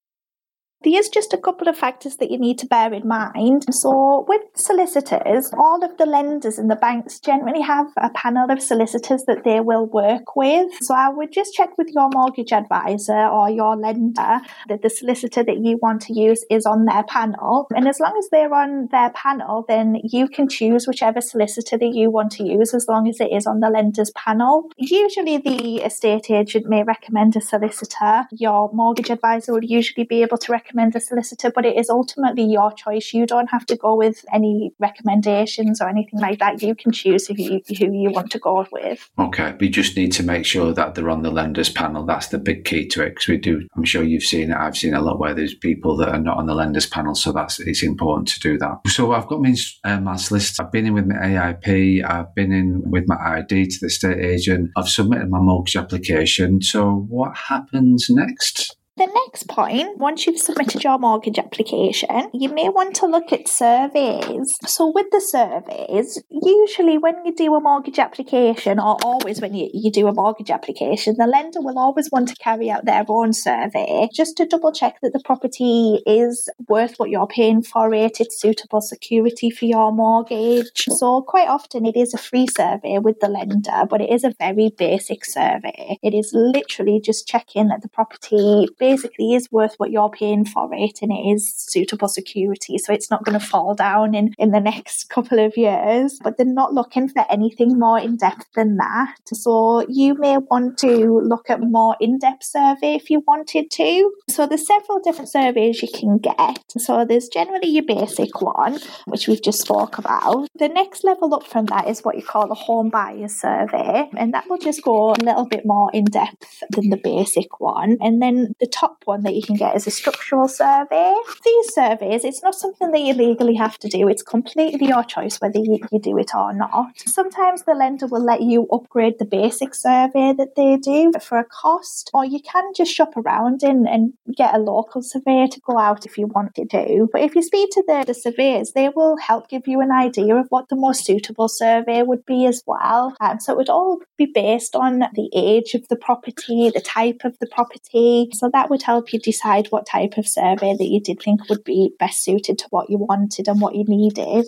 there's 0.84 1.10
just 1.10 1.34
a 1.34 1.38
couple 1.38 1.68
of 1.68 1.78
factors 1.78 2.16
that 2.18 2.32
you 2.32 2.40
need 2.40 2.58
to 2.60 2.66
bear 2.66 2.94
in 2.94 3.08
mind. 3.08 3.66
So, 3.72 4.26
with 4.28 4.42
solicitors, 4.56 5.52
all 5.58 5.84
of 5.84 5.98
the 5.98 6.06
lenders 6.06 6.58
and 6.58 6.72
the 6.72 6.76
banks 6.76 7.20
generally 7.20 7.62
have 7.62 7.88
a 7.98 8.10
panel 8.10 8.50
of 8.50 8.62
solicitors 8.62 9.24
that 9.28 9.44
they 9.44 9.60
will 9.60 9.86
work 9.86 10.36
with. 10.36 10.72
So, 10.82 10.96
I 10.96 11.10
would 11.10 11.32
just 11.32 11.54
check 11.54 11.78
with 11.78 11.90
your 11.90 12.10
mortgage 12.12 12.52
advisor 12.52 13.28
or 13.28 13.50
your 13.50 13.76
lender 13.76 14.40
that 14.70 14.82
the 14.82 14.90
solicitor 14.90 15.44
that 15.44 15.58
you 15.58 15.78
want 15.82 16.02
to 16.04 16.14
use 16.14 16.44
is 16.50 16.66
on 16.66 16.86
their 16.86 17.04
panel. 17.04 17.68
And 17.76 17.88
as 17.88 18.00
long 18.00 18.16
as 18.18 18.30
they're 18.32 18.54
on 18.54 18.88
their 18.92 19.12
panel, 19.12 19.66
then 19.68 19.98
you 20.04 20.28
can 20.28 20.48
choose 20.50 20.88
whichever 20.88 21.22
solicitor 21.22 21.78
that 21.78 21.94
you 21.94 22.10
want 22.10 22.32
to 22.34 22.44
use 22.44 22.74
as 22.74 22.88
long 22.88 23.08
as 23.08 23.20
it 23.20 23.32
is 23.32 23.46
on 23.46 23.60
the 23.60 23.70
lender's 23.70 24.12
panel. 24.12 24.72
Usually, 24.78 25.38
the 25.38 25.84
estate 25.84 26.32
agent 26.32 26.66
may 26.68 26.84
recommend 26.84 27.36
a 27.36 27.42
solicitor. 27.42 28.24
Your 28.32 28.72
mortgage 28.74 29.12
advisor 29.12 29.54
will 29.54 29.64
usually 29.64 30.06
be 30.06 30.24
able 30.24 30.38
to 30.40 30.52
recommend 30.52 30.71
recommend 30.72 30.96
a 30.96 31.00
solicitor, 31.00 31.52
but 31.54 31.66
it 31.66 31.78
is 31.78 31.90
ultimately 31.90 32.44
your 32.44 32.72
choice. 32.72 33.14
You 33.14 33.26
don't 33.26 33.50
have 33.50 33.66
to 33.68 33.76
go 33.76 33.96
with 33.96 34.24
any 34.34 34.72
recommendations 34.80 35.82
or 35.82 35.90
anything 35.90 36.20
like 36.20 36.40
that. 36.40 36.62
You 36.62 36.76
can 36.76 36.92
choose 36.92 37.28
who 37.28 37.36
you, 37.36 37.62
who 37.68 37.92
you 37.92 38.12
want 38.12 38.32
to 38.32 38.40
go 38.40 38.66
with. 38.72 39.10
Okay, 39.20 39.56
we 39.60 39.70
just 39.70 39.98
need 39.98 40.12
to 40.14 40.24
make 40.24 40.46
sure 40.46 40.74
that 40.74 40.96
they're 40.96 41.10
on 41.10 41.24
the 41.24 41.32
lenders 41.32 41.70
panel. 41.70 42.06
That's 42.06 42.28
the 42.28 42.38
big 42.38 42.64
key 42.66 42.88
to 42.90 43.04
it 43.04 43.10
because 43.10 43.28
we 43.28 43.38
do. 43.38 43.68
I'm 43.76 43.84
sure 43.84 44.04
you've 44.04 44.24
seen 44.24 44.52
it. 44.52 44.58
I've 44.58 44.78
seen 44.78 44.94
a 44.94 45.02
lot 45.02 45.20
where 45.20 45.34
there's 45.34 45.54
people 45.54 45.98
that 45.98 46.10
are 46.10 46.20
not 46.20 46.38
on 46.38 46.46
the 46.46 46.56
lenders 46.56 46.86
panel, 46.86 47.16
so 47.16 47.32
that's 47.32 47.60
it's 47.60 47.84
important 47.84 48.30
to 48.30 48.40
do 48.40 48.58
that. 48.60 48.80
So 48.88 49.12
I've 49.12 49.28
got 49.28 49.42
my, 49.42 49.56
uh, 49.84 50.00
my 50.00 50.16
solicitor. 50.16 50.64
I've 50.64 50.72
been 50.72 50.86
in 50.86 50.94
with 50.94 51.08
my 51.08 51.16
AIP. 51.16 52.10
I've 52.10 52.34
been 52.36 52.52
in 52.52 52.90
with 52.90 53.06
my 53.08 53.18
ID 53.40 53.68
to 53.68 53.80
the 53.82 53.88
estate 53.88 54.20
agent. 54.20 54.72
I've 54.78 54.90
submitted 54.90 55.30
my 55.30 55.40
mortgage 55.40 55.76
application. 55.76 56.62
So 56.62 57.06
what 57.10 57.36
happens 57.36 58.08
next? 58.10 58.78
The 59.02 59.08
next 59.26 59.48
point, 59.48 59.98
once 59.98 60.28
you've 60.28 60.38
submitted 60.38 60.84
your 60.84 61.00
mortgage 61.00 61.40
application, 61.40 62.30
you 62.36 62.50
may 62.50 62.70
want 62.70 62.96
to 62.98 63.08
look 63.08 63.34
at 63.34 63.48
surveys. 63.48 64.56
So, 64.68 64.92
with 64.94 65.08
the 65.12 65.20
surveys, 65.20 66.22
usually 66.30 67.00
when 67.00 67.16
you 67.26 67.34
do 67.34 67.56
a 67.56 67.60
mortgage 67.60 67.98
application, 67.98 68.78
or 68.78 68.98
always 69.04 69.42
when 69.42 69.56
you, 69.56 69.72
you 69.74 69.90
do 69.90 70.06
a 70.06 70.14
mortgage 70.14 70.52
application, 70.52 71.16
the 71.18 71.26
lender 71.26 71.62
will 71.62 71.80
always 71.80 72.12
want 72.12 72.28
to 72.28 72.36
carry 72.36 72.70
out 72.70 72.86
their 72.86 73.04
own 73.08 73.34
survey 73.34 74.08
just 74.14 74.38
to 74.38 74.46
double 74.46 74.72
check 74.72 75.00
that 75.02 75.14
the 75.14 75.22
property 75.26 76.04
is 76.06 76.48
worth 76.68 76.98
what 76.98 77.10
you're 77.10 77.26
paying 77.26 77.64
for 77.64 77.96
it, 77.96 78.20
it's 78.20 78.40
suitable 78.40 78.82
security 78.82 79.50
for 79.50 79.66
your 79.66 79.92
mortgage. 79.92 80.86
So, 80.90 81.24
quite 81.24 81.48
often 81.48 81.88
it 81.88 81.98
is 81.98 82.14
a 82.14 82.20
free 82.20 82.46
survey 82.46 83.00
with 83.00 83.20
the 83.20 83.30
lender, 83.30 83.88
but 83.90 84.00
it 84.00 84.12
is 84.12 84.24
a 84.24 84.36
very 84.38 84.70
basic 84.78 85.26
survey. 85.26 85.98
It 86.04 86.14
is 86.14 86.34
literally 86.36 87.02
just 87.02 87.28
checking 87.28 87.70
that 87.70 87.82
the 87.82 87.90
property 87.90 88.68
basically 88.92 89.34
is 89.34 89.52
worth 89.52 89.76
what 89.78 89.92
you're 89.92 90.10
paying 90.10 90.46
for 90.46 90.70
it 90.74 91.00
and 91.02 91.12
it 91.12 91.24
is 91.34 91.54
suitable 91.56 92.08
security. 92.08 92.78
So 92.78 92.94
it's 92.94 93.10
not 93.10 93.24
going 93.24 93.40
to 93.40 93.46
fall 93.46 93.74
down 93.74 94.14
in, 94.14 94.34
in 94.38 94.52
the 94.52 94.60
next 94.60 95.10
couple 95.16 95.40
of 95.40 95.56
years, 95.58 96.20
but 96.24 96.38
they're 96.38 96.46
not 96.46 96.74
looking 96.74 97.08
for 97.08 97.26
anything 97.30 97.80
more 97.80 98.00
in 98.00 98.18
depth 98.18 98.48
than 98.56 98.78
that. 98.78 99.16
So 99.34 99.86
you 99.88 100.16
may 100.16 100.38
want 100.38 100.78
to 100.80 101.22
look 101.22 101.50
at 101.50 101.62
more 101.62 101.96
in 102.00 102.20
depth 102.20 102.44
survey 102.44 102.96
if 102.96 103.10
you 103.10 103.24
wanted 103.26 103.72
to. 103.72 104.12
So 104.30 104.46
there's 104.46 104.68
several 104.68 105.00
different 105.00 105.30
surveys 105.30 105.82
you 105.82 105.90
can 105.94 106.18
get. 106.18 106.64
So 106.78 107.06
there's 107.06 107.28
generally 107.28 107.70
your 107.70 107.86
basic 107.86 108.42
one, 108.42 108.80
which 109.06 109.28
we've 109.28 109.42
just 109.42 109.62
spoke 109.62 109.98
about. 109.98 110.48
The 110.56 110.70
next 110.70 111.04
level 111.04 111.34
up 111.34 111.48
from 111.48 111.66
that 111.68 111.88
is 111.88 112.02
what 112.02 112.18
you 112.18 112.24
call 112.24 112.48
the 112.48 112.56
home 112.56 112.90
buyer 112.90 113.28
survey, 113.28 114.10
and 114.18 114.34
that 114.34 114.50
will 114.50 114.58
just 114.58 114.84
go 114.84 115.12
a 115.12 115.24
little 115.24 115.46
bit 115.46 115.66
more 115.66 115.90
in 115.94 116.06
depth 116.06 116.64
than 116.72 116.90
the 116.90 116.98
basic 116.98 117.60
one. 117.60 117.98
And 118.02 118.22
then 118.22 118.54
the 118.60 118.68
top 118.82 118.98
one 119.06 119.22
that 119.24 119.36
you 119.36 119.44
can 119.44 119.56
get 119.56 119.76
is 119.76 119.86
a 119.86 119.92
structural 119.92 120.48
survey. 120.48 121.14
These 121.46 121.74
surveys, 121.74 122.26
it's 122.26 122.42
not 122.42 122.56
something 122.56 122.90
that 122.92 123.02
you 123.02 123.14
legally 123.14 123.56
have 123.56 123.78
to 123.80 123.88
do. 123.88 124.08
It's 124.08 124.24
completely 124.24 124.88
your 124.88 125.04
choice 125.04 125.40
whether 125.40 125.60
you, 125.60 125.80
you 125.92 126.00
do 126.00 126.18
it 126.18 126.32
or 126.34 126.52
not. 126.54 126.94
Sometimes 127.06 127.64
the 127.64 127.76
lender 127.76 128.08
will 128.08 128.26
let 128.26 128.42
you 128.42 128.68
upgrade 128.72 129.20
the 129.20 129.26
basic 129.26 129.76
survey 129.76 130.34
that 130.40 130.56
they 130.56 130.78
do 130.78 131.12
for 131.22 131.38
a 131.38 131.46
cost, 131.46 132.10
or 132.14 132.26
you 132.26 132.40
can 132.52 132.64
just 132.76 132.92
shop 132.92 133.14
around 133.16 133.62
and, 133.62 133.88
and 133.88 134.14
get 134.36 134.56
a 134.56 134.58
local 134.58 135.02
surveyor 135.04 135.48
to 135.48 135.60
go 135.62 135.78
out 135.78 136.06
if 136.06 136.18
you 136.18 136.26
want 136.28 136.56
to 136.56 136.66
do. 136.66 137.08
But 137.12 137.22
if 137.22 137.36
you 137.36 137.44
speak 137.44 137.70
to 137.72 137.84
the, 137.88 138.04
the 138.08 138.16
surveyors, 138.16 138.72
they 138.72 138.90
will 138.90 139.18
help 139.18 139.48
give 139.48 139.68
you 139.68 139.82
an 139.82 139.92
idea 139.92 140.36
of 140.36 140.48
what 140.50 140.70
the 140.70 140.76
most 140.76 141.06
suitable 141.06 141.50
survey 141.50 142.02
would 142.02 142.26
be 142.26 142.48
as 142.48 142.64
well. 142.66 143.16
Um, 143.22 143.40
so 143.40 143.54
it 143.54 143.58
would 143.58 143.70
all 143.70 144.00
be 144.18 144.26
based 144.26 144.76
on 144.76 145.00
the 145.14 145.30
age 145.36 145.76
of 145.76 145.88
the 145.90 145.96
property, 145.96 146.72
the 146.74 146.82
type 146.82 147.22
of 147.24 147.38
the 147.40 147.48
property. 147.48 148.30
So 148.34 148.50
that 148.54 148.61
would 148.70 148.84
help 148.84 149.14
you 149.14 149.20
decide 149.20 149.68
what 149.68 149.86
type 149.86 150.18
of 150.18 150.28
survey 150.28 150.76
that 150.78 150.88
you 150.88 151.00
did 151.00 151.22
think 151.22 151.50
would 151.50 151.64
be 151.64 151.94
best 152.00 152.24
suited 152.24 152.60
to 152.60 152.68
what 152.70 152.90
you 152.90 152.98
wanted 152.98 153.48
and 153.48 153.62
what 153.62 153.76
you 153.76 153.84
needed. 153.86 154.46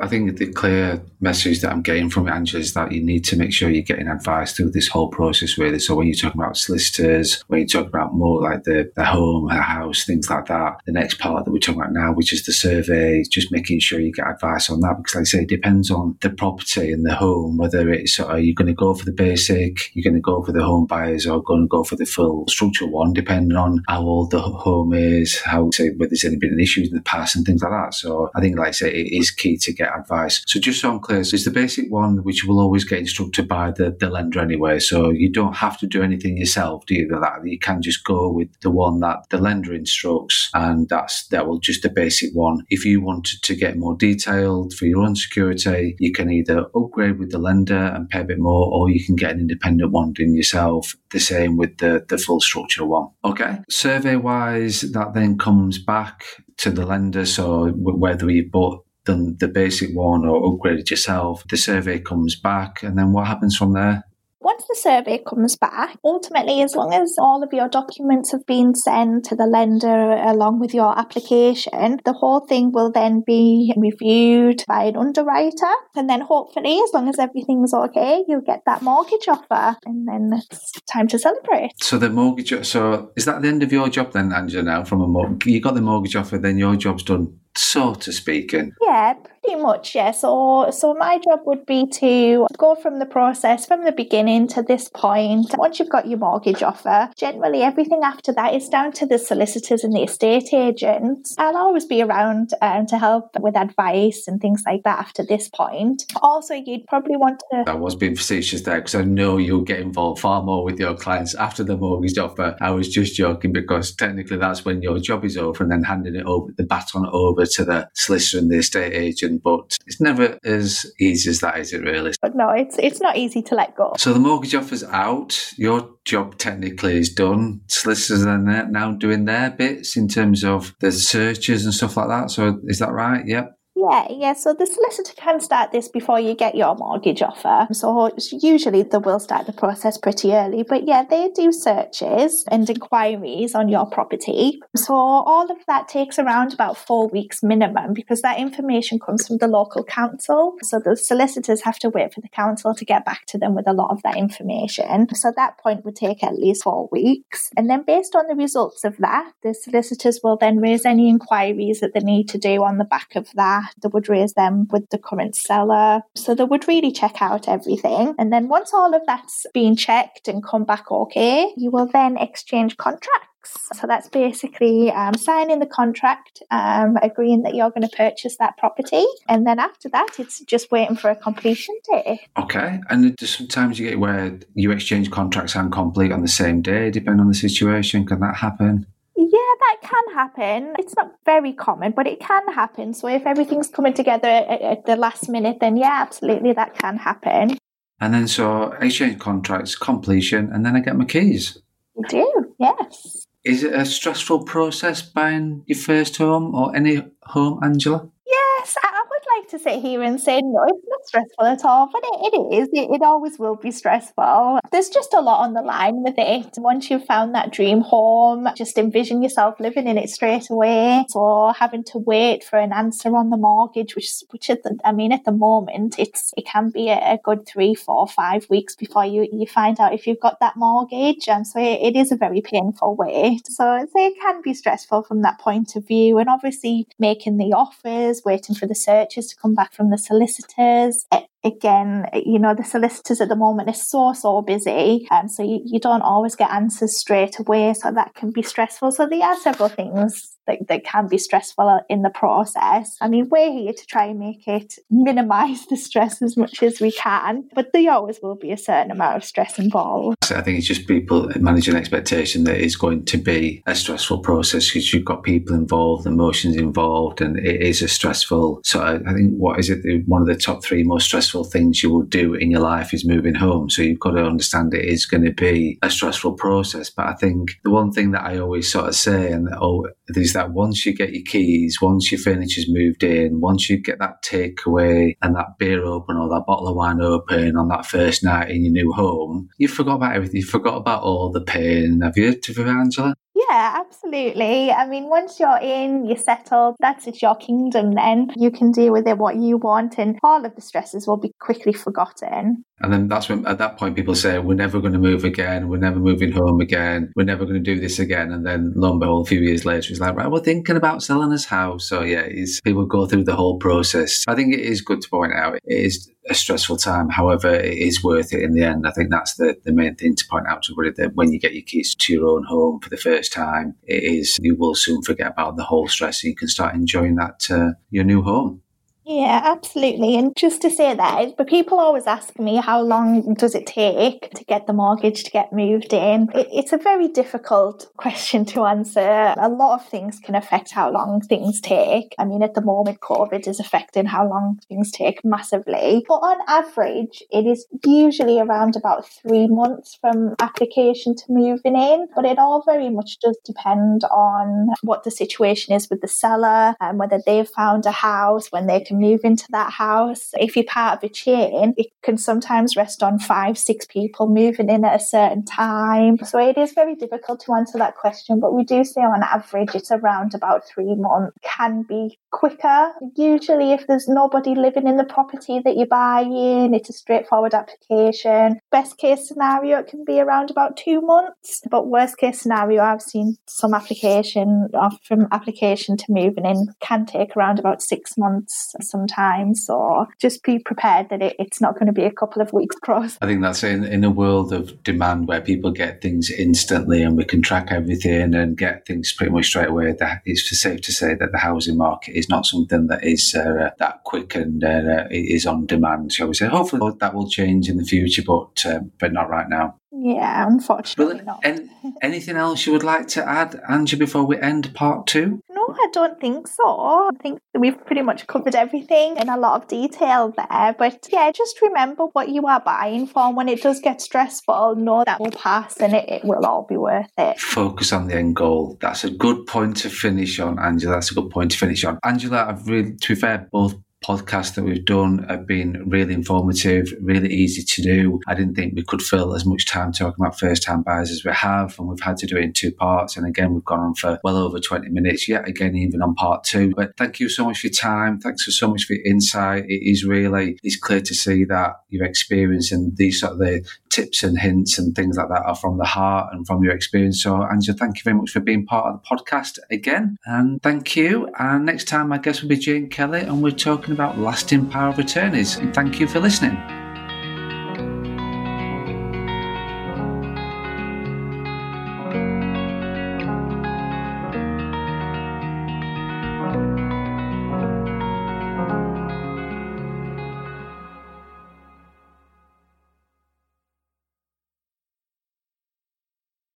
I 0.00 0.08
think 0.08 0.38
the 0.38 0.52
clear 0.52 1.00
message 1.20 1.60
that 1.60 1.70
I'm 1.70 1.80
getting 1.80 2.10
from 2.10 2.28
Angela, 2.28 2.60
is 2.60 2.74
that 2.74 2.90
you 2.90 3.00
need 3.00 3.24
to 3.26 3.36
make 3.36 3.52
sure 3.52 3.70
you're 3.70 3.82
getting 3.82 4.08
advice 4.08 4.52
through 4.52 4.72
this 4.72 4.88
whole 4.88 5.08
process, 5.08 5.56
really. 5.56 5.78
So 5.78 5.94
when 5.94 6.08
you're 6.08 6.16
talking 6.16 6.40
about 6.40 6.56
solicitors, 6.56 7.42
when 7.46 7.60
you 7.60 7.66
talk 7.66 7.86
about 7.86 8.12
more 8.12 8.42
like 8.42 8.64
the, 8.64 8.90
the 8.96 9.04
home, 9.04 9.46
the 9.48 9.54
house, 9.54 10.04
things 10.04 10.28
like 10.28 10.46
that, 10.46 10.80
the 10.84 10.92
next 10.92 11.20
part 11.20 11.44
that 11.44 11.52
we're 11.52 11.58
talking 11.58 11.80
about 11.80 11.92
now, 11.92 12.12
which 12.12 12.32
is 12.32 12.44
the 12.44 12.52
survey, 12.52 13.22
just 13.22 13.52
making 13.52 13.78
sure 13.78 14.00
you 14.00 14.12
get 14.12 14.26
advice 14.26 14.68
on 14.68 14.80
that. 14.80 14.96
Because 14.96 15.14
like 15.14 15.20
I 15.22 15.24
say, 15.24 15.42
it 15.42 15.48
depends 15.48 15.92
on 15.92 16.18
the 16.22 16.30
property 16.30 16.90
and 16.90 17.06
the 17.06 17.14
home, 17.14 17.56
whether 17.56 17.88
it's, 17.88 18.18
uh, 18.18 18.26
are 18.26 18.40
you 18.40 18.52
going 18.52 18.66
to 18.66 18.74
go 18.74 18.94
for 18.94 19.04
the 19.04 19.12
basic, 19.12 19.94
you're 19.94 20.02
going 20.02 20.20
to 20.20 20.20
go 20.20 20.42
for 20.42 20.50
the 20.50 20.64
home 20.64 20.86
buyers 20.86 21.24
or 21.24 21.40
going 21.40 21.62
to 21.62 21.68
go 21.68 21.84
for 21.84 21.94
the 21.94 22.04
full 22.04 22.48
structural 22.48 22.90
one, 22.90 23.12
depending 23.12 23.56
on 23.56 23.80
how 23.86 24.02
old 24.02 24.32
the 24.32 24.40
home 24.40 24.92
is, 24.92 25.40
how, 25.40 25.70
say, 25.70 25.90
whether 25.90 26.10
there's 26.10 26.24
any 26.24 26.36
been 26.36 26.58
issues 26.58 26.88
in 26.88 26.96
the 26.96 27.02
past 27.02 27.36
and 27.36 27.46
things 27.46 27.62
like 27.62 27.70
that. 27.70 27.94
So 27.94 28.28
I 28.34 28.40
think, 28.40 28.58
like 28.58 28.68
I 28.68 28.72
say, 28.72 28.90
it 28.90 29.16
is 29.16 29.30
key 29.30 29.56
to 29.58 29.72
get 29.72 29.83
get 29.84 29.98
advice. 29.98 30.42
So 30.46 30.60
just 30.60 30.80
so 30.80 30.90
I'm 30.90 31.00
clear, 31.00 31.20
it's 31.20 31.44
the 31.44 31.50
basic 31.50 31.90
one 31.90 32.18
which 32.18 32.44
will 32.44 32.60
always 32.60 32.84
get 32.84 32.98
instructed 32.98 33.48
by 33.48 33.70
the, 33.70 33.96
the 33.98 34.08
lender 34.08 34.40
anyway. 34.40 34.78
So 34.78 35.10
you 35.10 35.30
don't 35.30 35.56
have 35.56 35.78
to 35.78 35.86
do 35.86 36.02
anything 36.02 36.36
yourself, 36.36 36.86
do 36.86 36.94
you? 36.94 37.08
That 37.08 37.40
you 37.44 37.58
can 37.58 37.82
just 37.82 38.04
go 38.04 38.30
with 38.30 38.48
the 38.60 38.70
one 38.70 39.00
that 39.00 39.18
the 39.30 39.38
lender 39.38 39.74
instructs, 39.74 40.50
and 40.54 40.88
that's 40.88 41.26
that 41.28 41.46
will 41.46 41.58
just 41.58 41.82
the 41.82 41.90
basic 41.90 42.32
one. 42.34 42.64
If 42.68 42.84
you 42.84 43.00
wanted 43.00 43.42
to 43.42 43.54
get 43.54 43.76
more 43.76 43.96
detailed 43.96 44.74
for 44.74 44.86
your 44.86 45.00
own 45.00 45.16
security, 45.16 45.96
you 45.98 46.12
can 46.12 46.30
either 46.30 46.66
upgrade 46.74 47.18
with 47.18 47.30
the 47.30 47.38
lender 47.38 47.92
and 47.94 48.08
pay 48.08 48.20
a 48.20 48.24
bit 48.24 48.38
more, 48.38 48.72
or 48.72 48.90
you 48.90 49.04
can 49.04 49.16
get 49.16 49.32
an 49.32 49.40
independent 49.40 49.92
one 49.92 50.12
done 50.12 50.34
yourself. 50.34 50.94
The 51.10 51.20
same 51.20 51.56
with 51.56 51.78
the 51.78 52.04
the 52.08 52.18
full 52.18 52.40
structure 52.40 52.84
one. 52.84 53.08
Okay. 53.24 53.58
Survey 53.68 54.16
wise, 54.16 54.80
that 54.92 55.14
then 55.14 55.38
comes 55.38 55.78
back 55.78 56.24
to 56.58 56.70
the 56.70 56.86
lender. 56.86 57.26
So 57.26 57.68
whether 57.70 58.30
you 58.30 58.48
bought 58.50 58.83
done 59.04 59.36
the 59.38 59.48
basic 59.48 59.94
one 59.94 60.26
or 60.26 60.42
upgraded 60.42 60.90
yourself, 60.90 61.44
the 61.48 61.56
survey 61.56 61.98
comes 61.98 62.36
back, 62.36 62.82
and 62.82 62.98
then 62.98 63.12
what 63.12 63.26
happens 63.26 63.56
from 63.56 63.72
there? 63.72 64.04
Once 64.40 64.66
the 64.68 64.76
survey 64.78 65.18
comes 65.26 65.56
back, 65.56 65.96
ultimately, 66.04 66.60
as 66.60 66.76
long 66.76 66.92
as 66.92 67.16
all 67.18 67.42
of 67.42 67.48
your 67.50 67.66
documents 67.66 68.30
have 68.30 68.44
been 68.44 68.74
sent 68.74 69.24
to 69.24 69.34
the 69.34 69.46
lender 69.46 70.12
along 70.12 70.60
with 70.60 70.74
your 70.74 70.98
application, 70.98 71.98
the 72.04 72.12
whole 72.12 72.40
thing 72.40 72.70
will 72.70 72.92
then 72.92 73.22
be 73.26 73.72
reviewed 73.74 74.62
by 74.68 74.84
an 74.84 74.96
underwriter. 74.98 75.72
And 75.96 76.10
then 76.10 76.20
hopefully, 76.20 76.78
as 76.84 76.92
long 76.92 77.08
as 77.08 77.18
everything's 77.18 77.72
okay, 77.72 78.22
you'll 78.28 78.42
get 78.42 78.60
that 78.66 78.82
mortgage 78.82 79.26
offer. 79.28 79.78
And 79.86 80.06
then 80.06 80.30
it's 80.34 80.72
time 80.92 81.08
to 81.08 81.18
celebrate. 81.18 81.70
So 81.82 81.96
the 81.96 82.10
mortgage, 82.10 82.66
so 82.66 83.12
is 83.16 83.24
that 83.24 83.40
the 83.40 83.48
end 83.48 83.62
of 83.62 83.72
your 83.72 83.88
job 83.88 84.12
then, 84.12 84.30
Angela, 84.30 84.62
now 84.62 84.84
from 84.84 85.00
a 85.00 85.08
mortgage? 85.08 85.46
You 85.46 85.62
got 85.62 85.74
the 85.74 85.80
mortgage 85.80 86.16
offer, 86.16 86.36
then 86.36 86.58
your 86.58 86.76
job's 86.76 87.02
done 87.02 87.38
so 87.56 87.94
to 87.94 88.12
speaking. 88.12 88.72
Yeah, 88.82 89.14
pretty 89.14 89.60
much. 89.60 89.94
Yeah. 89.94 90.10
So, 90.10 90.70
so 90.70 90.94
my 90.94 91.18
job 91.18 91.40
would 91.46 91.66
be 91.66 91.86
to 91.94 92.46
go 92.58 92.74
from 92.74 92.98
the 92.98 93.06
process 93.06 93.66
from 93.66 93.84
the 93.84 93.92
beginning 93.92 94.48
to 94.48 94.62
this 94.62 94.88
point. 94.88 95.54
Once 95.56 95.78
you've 95.78 95.90
got 95.90 96.08
your 96.08 96.18
mortgage 96.18 96.62
offer, 96.62 97.10
generally 97.16 97.62
everything 97.62 98.00
after 98.02 98.32
that 98.32 98.54
is 98.54 98.68
down 98.68 98.92
to 98.92 99.06
the 99.06 99.18
solicitors 99.18 99.84
and 99.84 99.94
the 99.94 100.02
estate 100.02 100.52
agents. 100.52 101.34
I'll 101.38 101.56
always 101.56 101.86
be 101.86 102.02
around 102.02 102.50
um, 102.62 102.86
to 102.86 102.98
help 102.98 103.30
with 103.38 103.56
advice 103.56 104.24
and 104.26 104.40
things 104.40 104.62
like 104.66 104.82
that 104.84 104.98
after 104.98 105.24
this 105.24 105.48
point. 105.48 106.04
Also, 106.22 106.54
you'd 106.54 106.86
probably 106.86 107.16
want 107.16 107.42
to. 107.50 107.64
I 107.70 107.74
was 107.74 107.94
being 107.94 108.16
facetious 108.16 108.62
there 108.62 108.76
because 108.76 108.94
I 108.94 109.02
know 109.02 109.36
you'll 109.36 109.62
get 109.62 109.80
involved 109.80 110.20
far 110.20 110.42
more 110.42 110.64
with 110.64 110.78
your 110.78 110.94
clients 110.94 111.34
after 111.34 111.62
the 111.62 111.76
mortgage 111.76 112.18
offer. 112.18 112.56
I 112.60 112.70
was 112.70 112.88
just 112.88 113.14
joking 113.14 113.52
because 113.52 113.94
technically 113.94 114.38
that's 114.38 114.64
when 114.64 114.82
your 114.82 114.98
job 114.98 115.24
is 115.24 115.36
over 115.36 115.62
and 115.62 115.72
then 115.72 115.82
handing 115.82 116.16
it 116.16 116.26
over, 116.26 116.52
the 116.56 116.64
baton 116.64 117.06
over 117.12 117.43
to 117.46 117.64
the 117.64 117.88
solicitor 117.94 118.38
and 118.38 118.50
the 118.50 118.58
estate 118.58 118.94
agent, 118.94 119.42
but 119.42 119.76
it's 119.86 120.00
never 120.00 120.38
as 120.44 120.86
easy 121.00 121.30
as 121.30 121.40
that, 121.40 121.58
is 121.58 121.72
it 121.72 121.82
really? 121.82 122.12
But 122.20 122.34
no, 122.34 122.50
it's 122.50 122.78
it's 122.78 123.00
not 123.00 123.16
easy 123.16 123.42
to 123.42 123.54
let 123.54 123.76
go. 123.76 123.94
So 123.98 124.12
the 124.12 124.20
mortgage 124.20 124.54
offer's 124.54 124.84
out. 124.84 125.52
Your 125.56 125.90
job 126.04 126.38
technically 126.38 126.98
is 126.98 127.12
done. 127.12 127.60
Solicitors 127.68 128.24
are 128.26 128.38
now 128.38 128.92
doing 128.92 129.24
their 129.24 129.50
bits 129.50 129.96
in 129.96 130.08
terms 130.08 130.44
of 130.44 130.74
the 130.80 130.92
searches 130.92 131.64
and 131.64 131.74
stuff 131.74 131.96
like 131.96 132.08
that. 132.08 132.30
So 132.30 132.58
is 132.64 132.78
that 132.78 132.92
right? 132.92 133.26
Yep. 133.26 133.56
Yeah, 133.90 134.06
yeah. 134.10 134.32
So 134.34 134.54
the 134.54 134.66
solicitor 134.66 135.12
can 135.16 135.40
start 135.40 135.72
this 135.72 135.88
before 135.88 136.20
you 136.20 136.34
get 136.34 136.54
your 136.54 136.74
mortgage 136.74 137.22
offer. 137.22 137.66
So 137.72 138.10
usually 138.30 138.82
they 138.82 138.98
will 138.98 139.20
start 139.20 139.46
the 139.46 139.52
process 139.52 139.98
pretty 139.98 140.32
early. 140.32 140.62
But 140.62 140.86
yeah, 140.86 141.04
they 141.08 141.30
do 141.30 141.52
searches 141.52 142.44
and 142.50 142.68
inquiries 142.68 143.54
on 143.54 143.68
your 143.68 143.86
property. 143.86 144.60
So 144.76 144.94
all 144.94 145.50
of 145.50 145.58
that 145.66 145.88
takes 145.88 146.18
around 146.18 146.52
about 146.52 146.76
four 146.76 147.08
weeks 147.08 147.42
minimum 147.42 147.94
because 147.94 148.22
that 148.22 148.38
information 148.38 148.98
comes 148.98 149.26
from 149.26 149.38
the 149.38 149.48
local 149.48 149.84
council. 149.84 150.56
So 150.62 150.80
the 150.84 150.96
solicitors 150.96 151.62
have 151.62 151.78
to 151.80 151.90
wait 151.90 152.14
for 152.14 152.20
the 152.20 152.28
council 152.28 152.74
to 152.74 152.84
get 152.84 153.04
back 153.04 153.26
to 153.26 153.38
them 153.38 153.54
with 153.54 153.68
a 153.68 153.72
lot 153.72 153.90
of 153.90 154.02
that 154.02 154.16
information. 154.16 155.14
So 155.14 155.32
that 155.36 155.58
point 155.58 155.84
would 155.84 155.96
take 155.96 156.22
at 156.22 156.34
least 156.34 156.64
four 156.64 156.88
weeks. 156.90 157.50
And 157.56 157.68
then 157.68 157.84
based 157.86 158.14
on 158.14 158.26
the 158.28 158.34
results 158.34 158.84
of 158.84 158.96
that, 158.98 159.32
the 159.42 159.54
solicitors 159.54 160.20
will 160.22 160.36
then 160.36 160.58
raise 160.58 160.84
any 160.84 161.08
inquiries 161.08 161.80
that 161.80 161.94
they 161.94 162.00
need 162.00 162.28
to 162.30 162.38
do 162.38 162.64
on 162.64 162.78
the 162.78 162.84
back 162.84 163.16
of 163.16 163.28
that 163.34 163.73
they 163.82 163.88
would 163.92 164.08
raise 164.08 164.34
them 164.34 164.66
with 164.70 164.88
the 164.90 164.98
current 164.98 165.36
seller. 165.36 166.02
So 166.14 166.34
they 166.34 166.44
would 166.44 166.68
really 166.68 166.92
check 166.92 167.20
out 167.20 167.48
everything. 167.48 168.14
And 168.18 168.32
then 168.32 168.48
once 168.48 168.72
all 168.72 168.94
of 168.94 169.02
that's 169.06 169.46
been 169.52 169.76
checked 169.76 170.28
and 170.28 170.44
come 170.44 170.64
back 170.64 170.90
okay, 170.90 171.52
you 171.56 171.70
will 171.70 171.86
then 171.86 172.16
exchange 172.16 172.76
contracts. 172.76 173.30
So 173.74 173.86
that's 173.86 174.08
basically 174.08 174.90
um, 174.90 175.14
signing 175.14 175.58
the 175.58 175.66
contract, 175.66 176.42
um, 176.50 176.96
agreeing 177.02 177.42
that 177.42 177.54
you're 177.54 177.70
going 177.70 177.86
to 177.86 177.94
purchase 177.94 178.36
that 178.38 178.56
property. 178.56 179.04
And 179.28 179.46
then 179.46 179.58
after 179.58 179.88
that, 179.90 180.18
it's 180.18 180.40
just 180.40 180.70
waiting 180.70 180.96
for 180.96 181.10
a 181.10 181.16
completion 181.16 181.74
day. 181.90 182.20
Okay. 182.38 182.80
And 182.88 183.14
sometimes 183.20 183.78
you 183.78 183.88
get 183.88 184.00
where 184.00 184.38
you 184.54 184.70
exchange 184.70 185.10
contracts 185.10 185.54
and 185.54 185.70
complete 185.70 186.12
on 186.12 186.22
the 186.22 186.28
same 186.28 186.62
day, 186.62 186.90
depending 186.90 187.20
on 187.20 187.28
the 187.28 187.34
situation. 187.34 188.06
Can 188.06 188.20
that 188.20 188.36
happen? 188.36 188.86
Yeah, 189.16 189.52
that 189.60 189.76
can 189.82 190.14
happen. 190.14 190.74
It's 190.78 190.94
not 190.96 191.14
very 191.24 191.52
common, 191.52 191.92
but 191.92 192.06
it 192.06 192.20
can 192.20 192.46
happen. 192.52 192.94
So 192.94 193.08
if 193.08 193.26
everything's 193.26 193.68
coming 193.68 193.94
together 193.94 194.28
at, 194.28 194.60
at, 194.60 194.86
the 194.86 194.96
last 194.96 195.28
minute, 195.28 195.58
then 195.60 195.76
yeah, 195.76 195.98
absolutely, 196.00 196.52
that 196.52 196.74
can 196.74 196.96
happen. 196.96 197.56
And 198.00 198.12
then 198.12 198.26
so 198.26 198.72
exchange 198.80 199.20
contracts, 199.20 199.76
completion, 199.76 200.50
and 200.52 200.66
then 200.66 200.74
I 200.74 200.80
get 200.80 200.96
my 200.96 201.04
keys. 201.04 201.58
You 201.96 202.04
do, 202.08 202.54
yes. 202.58 203.26
Is 203.44 203.62
it 203.62 203.72
a 203.72 203.84
stressful 203.84 204.44
process 204.44 205.02
buying 205.02 205.62
your 205.66 205.78
first 205.78 206.16
home 206.16 206.54
or 206.54 206.74
any 206.74 207.02
home, 207.22 207.60
Angela? 207.62 208.08
Yes, 208.26 208.76
I 208.82 209.03
like 209.38 209.48
to 209.50 209.58
sit 209.58 209.80
here 209.80 210.02
and 210.02 210.20
say 210.20 210.40
no, 210.42 210.64
it's 210.68 210.86
not 210.88 211.06
stressful 211.06 211.44
at 211.46 211.64
all, 211.64 211.88
but 211.92 212.02
it, 212.04 212.34
it 212.34 212.62
is. 212.62 212.68
It, 212.72 212.90
it, 212.90 213.02
always 213.04 213.38
will 213.38 213.56
be 213.56 213.70
stressful. 213.70 214.60
There's 214.72 214.88
just 214.88 215.12
a 215.12 215.20
lot 215.20 215.42
on 215.42 215.52
the 215.52 215.62
line 215.62 216.02
with 216.02 216.14
it. 216.16 216.54
Once 216.56 216.90
you've 216.90 217.04
found 217.04 217.34
that 217.34 217.52
dream 217.52 217.80
home, 217.80 218.48
just 218.56 218.78
envision 218.78 219.22
yourself 219.22 219.60
living 219.60 219.86
in 219.86 219.98
it 219.98 220.08
straight 220.08 220.48
away. 220.50 221.04
So 221.08 221.52
having 221.58 221.84
to 221.84 221.98
wait 221.98 222.44
for 222.44 222.58
an 222.58 222.72
answer 222.72 223.14
on 223.14 223.30
the 223.30 223.36
mortgage, 223.36 223.94
which 223.94 224.10
which 224.30 224.46
the, 224.48 224.78
I 224.84 224.92
mean 224.92 225.12
at 225.12 225.24
the 225.24 225.32
moment 225.32 225.98
it's 225.98 226.32
it 226.36 226.46
can 226.46 226.70
be 226.70 226.88
a, 226.88 227.14
a, 227.14 227.18
good 227.22 227.46
three, 227.46 227.74
four, 227.74 228.08
five 228.08 228.48
weeks 228.48 228.74
before 228.74 229.04
you 229.04 229.28
you 229.32 229.46
find 229.46 229.78
out 229.80 229.94
if 229.94 230.06
you've 230.06 230.20
got 230.20 230.40
that 230.40 230.56
mortgage, 230.56 231.28
and 231.28 231.46
so 231.46 231.60
it, 231.60 231.94
it 231.94 231.96
is 231.96 232.10
a 232.10 232.16
very 232.16 232.40
painful 232.40 232.96
wait. 232.96 233.46
So, 233.46 233.86
so 233.92 234.06
it 234.06 234.14
can 234.20 234.40
be 234.42 234.54
stressful 234.54 235.02
from 235.02 235.22
that 235.22 235.38
point 235.38 235.76
of 235.76 235.86
view, 235.86 236.18
and 236.18 236.28
obviously 236.28 236.86
making 236.98 237.36
the 237.36 237.52
offers, 237.52 238.22
waiting 238.24 238.54
for 238.54 238.66
the 238.66 238.74
searches 238.74 239.23
to 239.28 239.36
come 239.36 239.54
back 239.54 239.72
from 239.72 239.90
the 239.90 239.98
solicitors. 239.98 241.06
Again, 241.44 242.08
you 242.14 242.38
know, 242.38 242.54
the 242.54 242.64
solicitors 242.64 243.20
at 243.20 243.28
the 243.28 243.36
moment 243.36 243.68
are 243.68 243.74
so, 243.74 244.12
so 244.14 244.42
busy. 244.42 245.06
Um, 245.10 245.28
so 245.28 245.42
you, 245.42 245.60
you 245.64 245.78
don't 245.78 246.02
always 246.02 246.34
get 246.34 246.50
answers 246.50 246.96
straight 246.96 247.38
away. 247.38 247.74
So 247.74 247.92
that 247.92 248.14
can 248.14 248.30
be 248.30 248.42
stressful. 248.42 248.92
So 248.92 249.06
there 249.06 249.22
are 249.22 249.36
several 249.36 249.68
things 249.68 250.34
that, 250.46 250.66
that 250.68 250.84
can 250.84 251.08
be 251.08 251.18
stressful 251.18 251.80
in 251.88 252.02
the 252.02 252.10
process. 252.10 252.96
I 253.00 253.08
mean, 253.08 253.28
we're 253.30 253.52
here 253.52 253.72
to 253.72 253.86
try 253.86 254.06
and 254.06 254.18
make 254.18 254.46
it 254.46 254.74
minimize 254.90 255.66
the 255.70 255.76
stress 255.76 256.22
as 256.22 256.36
much 256.36 256.62
as 256.62 256.80
we 256.80 256.92
can, 256.92 257.48
but 257.54 257.72
there 257.72 257.92
always 257.92 258.18
will 258.22 258.36
be 258.36 258.52
a 258.52 258.56
certain 258.56 258.90
amount 258.90 259.16
of 259.16 259.24
stress 259.24 259.58
involved. 259.58 260.16
I 260.30 260.40
think 260.40 260.58
it's 260.58 260.66
just 260.66 260.86
people 260.86 261.30
managing 261.36 261.76
expectation 261.76 262.44
that 262.44 262.56
it's 262.56 262.76
going 262.76 263.04
to 263.06 263.18
be 263.18 263.62
a 263.66 263.74
stressful 263.74 264.20
process 264.20 264.68
because 264.68 264.92
you've 264.92 265.04
got 265.04 265.22
people 265.22 265.54
involved, 265.54 266.06
emotions 266.06 266.56
involved, 266.56 267.20
and 267.20 267.38
it 267.38 267.62
is 267.62 267.82
a 267.82 267.88
stressful. 267.88 268.60
So 268.64 268.80
I, 268.80 268.94
I 268.94 269.14
think 269.14 269.34
what 269.34 269.58
is 269.58 269.70
it? 269.70 270.06
One 270.06 270.22
of 270.22 270.28
the 270.28 270.36
top 270.36 270.64
three 270.64 270.82
most 270.82 271.04
stressful 271.04 271.33
things 271.42 271.82
you 271.82 271.90
will 271.90 272.02
do 272.02 272.34
in 272.34 272.50
your 272.50 272.60
life 272.60 272.94
is 272.94 273.04
moving 273.04 273.34
home. 273.34 273.68
So 273.68 273.82
you've 273.82 273.98
got 273.98 274.12
to 274.12 274.24
understand 274.24 274.72
it 274.72 274.84
is 274.84 275.06
going 275.06 275.24
to 275.24 275.32
be 275.32 275.78
a 275.82 275.90
stressful 275.90 276.34
process. 276.34 276.90
But 276.90 277.06
I 277.06 277.14
think 277.14 277.58
the 277.64 277.70
one 277.70 277.90
thing 277.90 278.12
that 278.12 278.22
I 278.22 278.38
always 278.38 278.70
sort 278.70 278.88
of 278.88 278.94
say, 278.94 279.32
and 279.32 279.48
oh, 279.60 279.88
is 280.08 280.34
that 280.34 280.52
once 280.52 280.86
you 280.86 280.94
get 280.94 281.12
your 281.12 281.24
keys, 281.24 281.78
once 281.80 282.12
your 282.12 282.20
furniture's 282.20 282.68
moved 282.68 283.02
in, 283.02 283.40
once 283.40 283.68
you 283.68 283.78
get 283.78 283.98
that 283.98 284.22
takeaway 284.22 285.16
and 285.22 285.34
that 285.34 285.58
beer 285.58 285.84
open 285.84 286.16
or 286.16 286.28
that 286.28 286.44
bottle 286.46 286.68
of 286.68 286.76
wine 286.76 287.00
open 287.00 287.56
on 287.56 287.68
that 287.68 287.86
first 287.86 288.22
night 288.22 288.50
in 288.50 288.64
your 288.64 288.72
new 288.72 288.92
home, 288.92 289.48
you 289.58 289.66
forgot 289.66 289.96
about 289.96 290.14
everything. 290.14 290.36
You 290.36 290.46
forgot 290.46 290.76
about 290.76 291.02
all 291.02 291.32
the 291.32 291.40
pain. 291.40 292.02
Have 292.02 292.16
you, 292.16 292.34
Angela? 292.58 293.14
Yeah, 293.34 293.80
absolutely. 293.80 294.70
I 294.70 294.86
mean, 294.86 295.08
once 295.08 295.40
you're 295.40 295.58
in, 295.60 296.06
you're 296.06 296.16
settled, 296.16 296.76
that's 296.78 297.08
it's 297.08 297.20
your 297.20 297.34
kingdom 297.34 297.92
then. 297.94 298.30
You 298.36 298.50
can 298.52 298.70
deal 298.70 298.92
with 298.92 299.08
it 299.08 299.18
what 299.18 299.36
you 299.36 299.56
want 299.56 299.98
and 299.98 300.18
all 300.22 300.44
of 300.44 300.54
the 300.54 300.60
stresses 300.60 301.08
will 301.08 301.16
be 301.16 301.32
quickly 301.40 301.72
forgotten. 301.72 302.64
And 302.80 302.92
then 302.92 303.08
that's 303.08 303.28
when, 303.28 303.44
at 303.46 303.58
that 303.58 303.76
point, 303.76 303.96
people 303.96 304.14
say, 304.14 304.38
we're 304.38 304.54
never 304.54 304.80
going 304.80 304.92
to 304.92 304.98
move 305.00 305.24
again. 305.24 305.68
We're 305.68 305.78
never 305.78 305.98
moving 305.98 306.30
home 306.30 306.60
again. 306.60 307.12
We're 307.16 307.24
never 307.24 307.44
going 307.44 307.62
to 307.62 307.74
do 307.74 307.80
this 307.80 307.98
again. 307.98 308.30
And 308.30 308.46
then 308.46 308.72
lo 308.76 308.92
and 308.92 309.00
behold, 309.00 309.26
a 309.26 309.28
few 309.28 309.40
years 309.40 309.64
later, 309.64 309.88
he's 309.88 310.00
like, 310.00 310.14
right, 310.14 310.30
we're 310.30 310.40
thinking 310.40 310.76
about 310.76 311.02
selling 311.02 311.30
this 311.30 311.46
house. 311.46 311.88
So 311.88 312.02
yeah, 312.02 312.28
people 312.62 312.86
go 312.86 313.06
through 313.06 313.24
the 313.24 313.34
whole 313.34 313.58
process. 313.58 314.24
I 314.28 314.36
think 314.36 314.54
it 314.54 314.60
is 314.60 314.80
good 314.80 315.00
to 315.00 315.08
point 315.08 315.32
out 315.32 315.56
it 315.56 315.62
is 315.66 316.08
a 316.28 316.34
stressful 316.34 316.76
time. 316.76 317.10
However, 317.10 317.52
it 317.52 317.76
is 317.76 318.02
worth 318.02 318.32
it 318.32 318.42
in 318.42 318.54
the 318.54 318.64
end. 318.64 318.86
I 318.86 318.92
think 318.92 319.10
that's 319.10 319.34
the, 319.34 319.56
the 319.64 319.72
main 319.72 319.94
thing 319.94 320.16
to 320.16 320.24
point 320.30 320.46
out 320.48 320.62
to 320.64 320.72
everybody 320.72 321.02
that 321.02 321.14
when 321.14 321.32
you 321.32 321.38
get 321.38 321.54
your 321.54 321.62
keys 321.62 321.94
to 321.94 322.12
your 322.12 322.28
own 322.28 322.44
home 322.44 322.80
for 322.80 322.88
the 322.88 322.96
first 322.96 323.32
time, 323.32 323.76
it 323.84 324.02
is, 324.02 324.38
you 324.40 324.56
will 324.56 324.74
soon 324.74 325.02
forget 325.02 325.28
about 325.28 325.56
the 325.56 325.64
whole 325.64 325.88
stress 325.88 326.24
and 326.24 326.30
you 326.30 326.36
can 326.36 326.48
start 326.48 326.74
enjoying 326.74 327.16
that, 327.16 327.46
uh, 327.50 327.72
your 327.90 328.04
new 328.04 328.22
home. 328.22 328.62
Yeah, 329.06 329.42
absolutely. 329.44 330.16
And 330.16 330.34
just 330.34 330.62
to 330.62 330.70
say 330.70 330.94
that, 330.94 331.36
but 331.36 331.46
people 331.46 331.78
always 331.78 332.06
ask 332.06 332.38
me 332.38 332.56
how 332.56 332.80
long 332.80 333.34
does 333.34 333.54
it 333.54 333.66
take 333.66 334.30
to 334.30 334.44
get 334.44 334.66
the 334.66 334.72
mortgage 334.72 335.24
to 335.24 335.30
get 335.30 335.52
moved 335.52 335.92
in? 335.92 336.30
It, 336.34 336.48
it's 336.50 336.72
a 336.72 336.78
very 336.78 337.08
difficult 337.08 337.90
question 337.98 338.46
to 338.46 338.64
answer. 338.64 339.34
A 339.36 339.50
lot 339.50 339.78
of 339.78 339.86
things 339.86 340.18
can 340.20 340.34
affect 340.34 340.70
how 340.70 340.90
long 340.90 341.20
things 341.20 341.60
take. 341.60 342.14
I 342.18 342.24
mean, 342.24 342.42
at 342.42 342.54
the 342.54 342.62
moment, 342.62 343.00
COVID 343.00 343.46
is 343.46 343.60
affecting 343.60 344.06
how 344.06 344.26
long 344.26 344.58
things 344.70 344.90
take 344.90 345.22
massively. 345.22 346.02
But 346.08 346.14
on 346.14 346.38
average, 346.48 347.22
it 347.30 347.44
is 347.44 347.66
usually 347.84 348.40
around 348.40 348.74
about 348.74 349.06
three 349.06 349.48
months 349.48 349.98
from 350.00 350.34
application 350.40 351.14
to 351.14 351.24
moving 351.28 351.76
in. 351.76 352.08
But 352.16 352.24
it 352.24 352.38
all 352.38 352.62
very 352.64 352.88
much 352.88 353.18
does 353.18 353.36
depend 353.44 354.04
on 354.04 354.68
what 354.80 355.04
the 355.04 355.10
situation 355.10 355.74
is 355.74 355.90
with 355.90 356.00
the 356.00 356.08
seller 356.08 356.74
and 356.80 356.98
whether 356.98 357.20
they've 357.26 357.46
found 357.46 357.84
a 357.84 357.92
house 357.92 358.50
when 358.50 358.66
they 358.66 358.80
can 358.80 358.93
move 358.98 359.20
into 359.24 359.46
that 359.50 359.72
house. 359.72 360.30
If 360.34 360.56
you're 360.56 360.64
part 360.64 360.98
of 360.98 361.04
a 361.04 361.12
chain, 361.12 361.74
it 361.76 361.88
can 362.02 362.18
sometimes 362.18 362.76
rest 362.76 363.02
on 363.02 363.18
five, 363.18 363.58
six 363.58 363.86
people 363.86 364.28
moving 364.28 364.70
in 364.70 364.84
at 364.84 365.00
a 365.00 365.04
certain 365.04 365.44
time. 365.44 366.18
So 366.24 366.38
it 366.38 366.56
is 366.56 366.72
very 366.72 366.94
difficult 366.94 367.40
to 367.46 367.54
answer 367.54 367.78
that 367.78 367.96
question, 367.96 368.40
but 368.40 368.54
we 368.54 368.64
do 368.64 368.84
say 368.84 369.00
on 369.00 369.22
average 369.22 369.74
it's 369.74 369.90
around 369.90 370.34
about 370.34 370.66
three 370.66 370.94
months. 370.94 371.36
Can 371.42 371.82
be 371.82 372.18
quicker. 372.34 372.92
Usually, 373.16 373.72
if 373.72 373.86
there's 373.86 374.08
nobody 374.08 374.56
living 374.56 374.88
in 374.88 374.96
the 374.96 375.04
property 375.04 375.60
that 375.64 375.76
you're 375.76 375.86
buying, 375.86 376.74
it's 376.74 376.90
a 376.90 376.92
straightforward 376.92 377.54
application. 377.54 378.58
Best 378.72 378.98
case 378.98 379.28
scenario, 379.28 379.78
it 379.78 379.86
can 379.86 380.04
be 380.04 380.18
around 380.18 380.50
about 380.50 380.76
two 380.76 381.00
months. 381.00 381.62
But 381.70 381.86
worst 381.86 382.18
case 382.18 382.40
scenario, 382.42 382.82
I've 382.82 383.00
seen 383.00 383.36
some 383.46 383.72
application 383.72 384.68
from 385.04 385.28
application 385.30 385.96
to 385.96 386.04
moving 386.08 386.44
in 386.44 386.74
can 386.80 387.06
take 387.06 387.36
around 387.36 387.60
about 387.60 387.82
six 387.82 388.18
months 388.18 388.74
sometimes. 388.80 389.64
So 389.64 390.06
just 390.20 390.42
be 390.42 390.58
prepared 390.58 391.10
that 391.10 391.22
it, 391.22 391.36
it's 391.38 391.60
not 391.60 391.74
going 391.74 391.86
to 391.86 391.92
be 391.92 392.04
a 392.04 392.10
couple 392.10 392.42
of 392.42 392.52
weeks 392.52 392.76
process. 392.82 393.16
I 393.22 393.26
think 393.26 393.42
that's 393.42 393.62
in, 393.62 393.84
in 393.84 394.02
a 394.02 394.10
world 394.10 394.52
of 394.52 394.82
demand 394.82 395.28
where 395.28 395.40
people 395.40 395.70
get 395.70 396.02
things 396.02 396.30
instantly 396.32 397.00
and 397.02 397.16
we 397.16 397.24
can 397.24 397.42
track 397.42 397.68
everything 397.70 398.34
and 398.34 398.58
get 398.58 398.86
things 398.86 399.12
pretty 399.12 399.32
much 399.32 399.46
straight 399.46 399.68
away. 399.68 399.92
That 399.92 400.22
it's 400.24 400.50
safe 400.60 400.80
to 400.80 400.92
say 400.92 401.14
that 401.14 401.30
the 401.30 401.38
housing 401.38 401.76
market 401.76 402.18
is 402.18 402.23
not 402.28 402.46
something 402.46 402.86
that 402.88 403.04
is 403.04 403.34
uh, 403.34 403.70
that 403.78 404.02
quick 404.04 404.34
and 404.34 404.62
uh, 404.62 405.04
is 405.10 405.46
on 405.46 405.66
demand, 405.66 406.12
shall 406.12 406.28
we 406.28 406.34
say. 406.34 406.46
Hopefully 406.46 406.92
that 407.00 407.14
will 407.14 407.28
change 407.28 407.68
in 407.68 407.76
the 407.76 407.84
future, 407.84 408.22
but 408.26 408.64
um, 408.66 408.92
but 408.98 409.12
not 409.12 409.28
right 409.28 409.48
now. 409.48 409.78
Yeah, 409.96 410.46
unfortunately 410.46 411.22
not. 411.22 411.40
And 411.44 411.70
anything 412.02 412.36
else 412.36 412.66
you 412.66 412.72
would 412.72 412.82
like 412.82 413.06
to 413.08 413.26
add, 413.26 413.60
Angie, 413.68 413.96
before 413.96 414.24
we 414.24 414.38
end 414.38 414.74
part 414.74 415.06
two? 415.06 415.40
No, 415.48 415.66
I 415.70 415.86
don't 415.92 416.20
think 416.20 416.48
so. 416.48 416.64
I 416.66 417.10
think 417.22 417.40
we've 417.54 417.78
pretty 417.86 418.02
much 418.02 418.26
covered 418.26 418.54
everything 418.54 419.16
in 419.16 419.28
a 419.28 419.36
lot 419.36 419.62
of 419.62 419.68
detail 419.68 420.34
there. 420.36 420.74
But 420.76 421.06
yeah, 421.12 421.30
just 421.30 421.62
remember 421.62 422.04
what 422.06 422.28
you 422.28 422.46
are 422.46 422.60
buying 422.60 423.06
for. 423.06 423.32
When 423.32 423.48
it 423.48 423.62
does 423.62 423.80
get 423.80 424.00
stressful, 424.00 424.76
know 424.76 425.04
that 425.04 425.20
will 425.20 425.30
pass 425.30 425.76
and 425.78 425.94
it, 425.94 426.08
it 426.08 426.24
will 426.24 426.44
all 426.44 426.66
be 426.68 426.76
worth 426.76 427.12
it. 427.16 427.38
Focus 427.38 427.92
on 427.92 428.08
the 428.08 428.16
end 428.16 428.34
goal. 428.36 428.76
That's 428.80 429.04
a 429.04 429.10
good 429.10 429.46
point 429.46 429.76
to 429.78 429.90
finish 429.90 430.40
on, 430.40 430.58
Angela. 430.58 430.94
That's 430.94 431.12
a 431.12 431.14
good 431.14 431.30
point 431.30 431.52
to 431.52 431.58
finish 431.58 431.84
on. 431.84 431.98
Angela, 432.04 432.46
I've 432.48 432.66
really, 432.66 432.96
to 432.96 433.14
be 433.14 433.20
fair, 433.20 433.48
both 433.52 433.74
podcasts 434.04 434.54
that 434.54 434.64
we've 434.64 434.84
done 434.84 435.24
have 435.28 435.46
been 435.46 435.82
really 435.88 436.12
informative, 436.12 436.92
really 437.00 437.32
easy 437.32 437.62
to 437.62 437.82
do. 437.82 438.20
I 438.26 438.34
didn't 438.34 438.54
think 438.54 438.74
we 438.74 438.82
could 438.82 439.00
fill 439.00 439.34
as 439.34 439.46
much 439.46 439.66
time 439.66 439.92
talking 439.92 440.22
about 440.22 440.38
first 440.38 440.62
time 440.62 440.82
buyers 440.82 441.10
as 441.10 441.24
we 441.24 441.32
have, 441.32 441.78
and 441.78 441.88
we've 441.88 442.00
had 442.00 442.18
to 442.18 442.26
do 442.26 442.36
it 442.36 442.44
in 442.44 442.52
two 442.52 442.70
parts. 442.70 443.16
And 443.16 443.26
again, 443.26 443.54
we've 443.54 443.64
gone 443.64 443.80
on 443.80 443.94
for 443.94 444.20
well 444.22 444.36
over 444.36 444.60
20 444.60 444.90
minutes, 444.90 445.26
yet 445.26 445.48
again, 445.48 445.74
even 445.74 446.02
on 446.02 446.14
part 446.14 446.44
two. 446.44 446.74
But 446.76 446.96
thank 446.98 447.18
you 447.18 447.28
so 447.30 447.46
much 447.46 447.60
for 447.60 447.68
your 447.68 447.74
time. 447.74 448.20
Thanks 448.20 448.44
for 448.44 448.50
so 448.50 448.68
much 448.68 448.84
for 448.84 448.92
your 448.92 449.06
insight. 449.06 449.64
It 449.68 449.90
is 449.90 450.04
really, 450.04 450.58
it's 450.62 450.76
clear 450.76 451.00
to 451.00 451.14
see 451.14 451.44
that 451.44 451.80
your 451.88 452.04
experience 452.04 452.72
and 452.72 452.96
these 452.96 453.20
sort 453.20 453.32
of 453.32 453.38
the 453.38 453.66
tips 453.94 454.24
and 454.24 454.38
hints 454.38 454.76
and 454.76 454.94
things 454.96 455.16
like 455.16 455.28
that 455.28 455.44
are 455.46 455.54
from 455.54 455.78
the 455.78 455.84
heart 455.84 456.34
and 456.34 456.46
from 456.46 456.64
your 456.64 456.72
experience. 456.72 457.22
So, 457.22 457.42
Angela, 457.44 457.78
thank 457.78 457.96
you 457.96 458.02
very 458.02 458.16
much 458.16 458.30
for 458.30 458.40
being 458.40 458.66
part 458.66 458.86
of 458.86 459.00
the 459.00 459.08
podcast 459.08 459.58
again. 459.70 460.16
And 460.26 460.60
thank 460.62 460.96
you. 460.96 461.28
And 461.38 461.64
next 461.64 461.84
time, 461.86 462.12
I 462.12 462.18
guess, 462.18 462.42
will 462.42 462.48
be 462.48 462.56
Jane 462.56 462.88
Kelly, 462.88 463.20
and 463.20 463.40
we're 463.40 463.52
talking 463.52 463.93
about 463.94 464.18
lasting 464.18 464.68
power 464.68 464.90
of 464.90 464.98
attorneys. 464.98 465.56
And 465.56 465.74
thank 465.74 465.98
you 465.98 466.06
for 466.06 466.20
listening. 466.20 466.83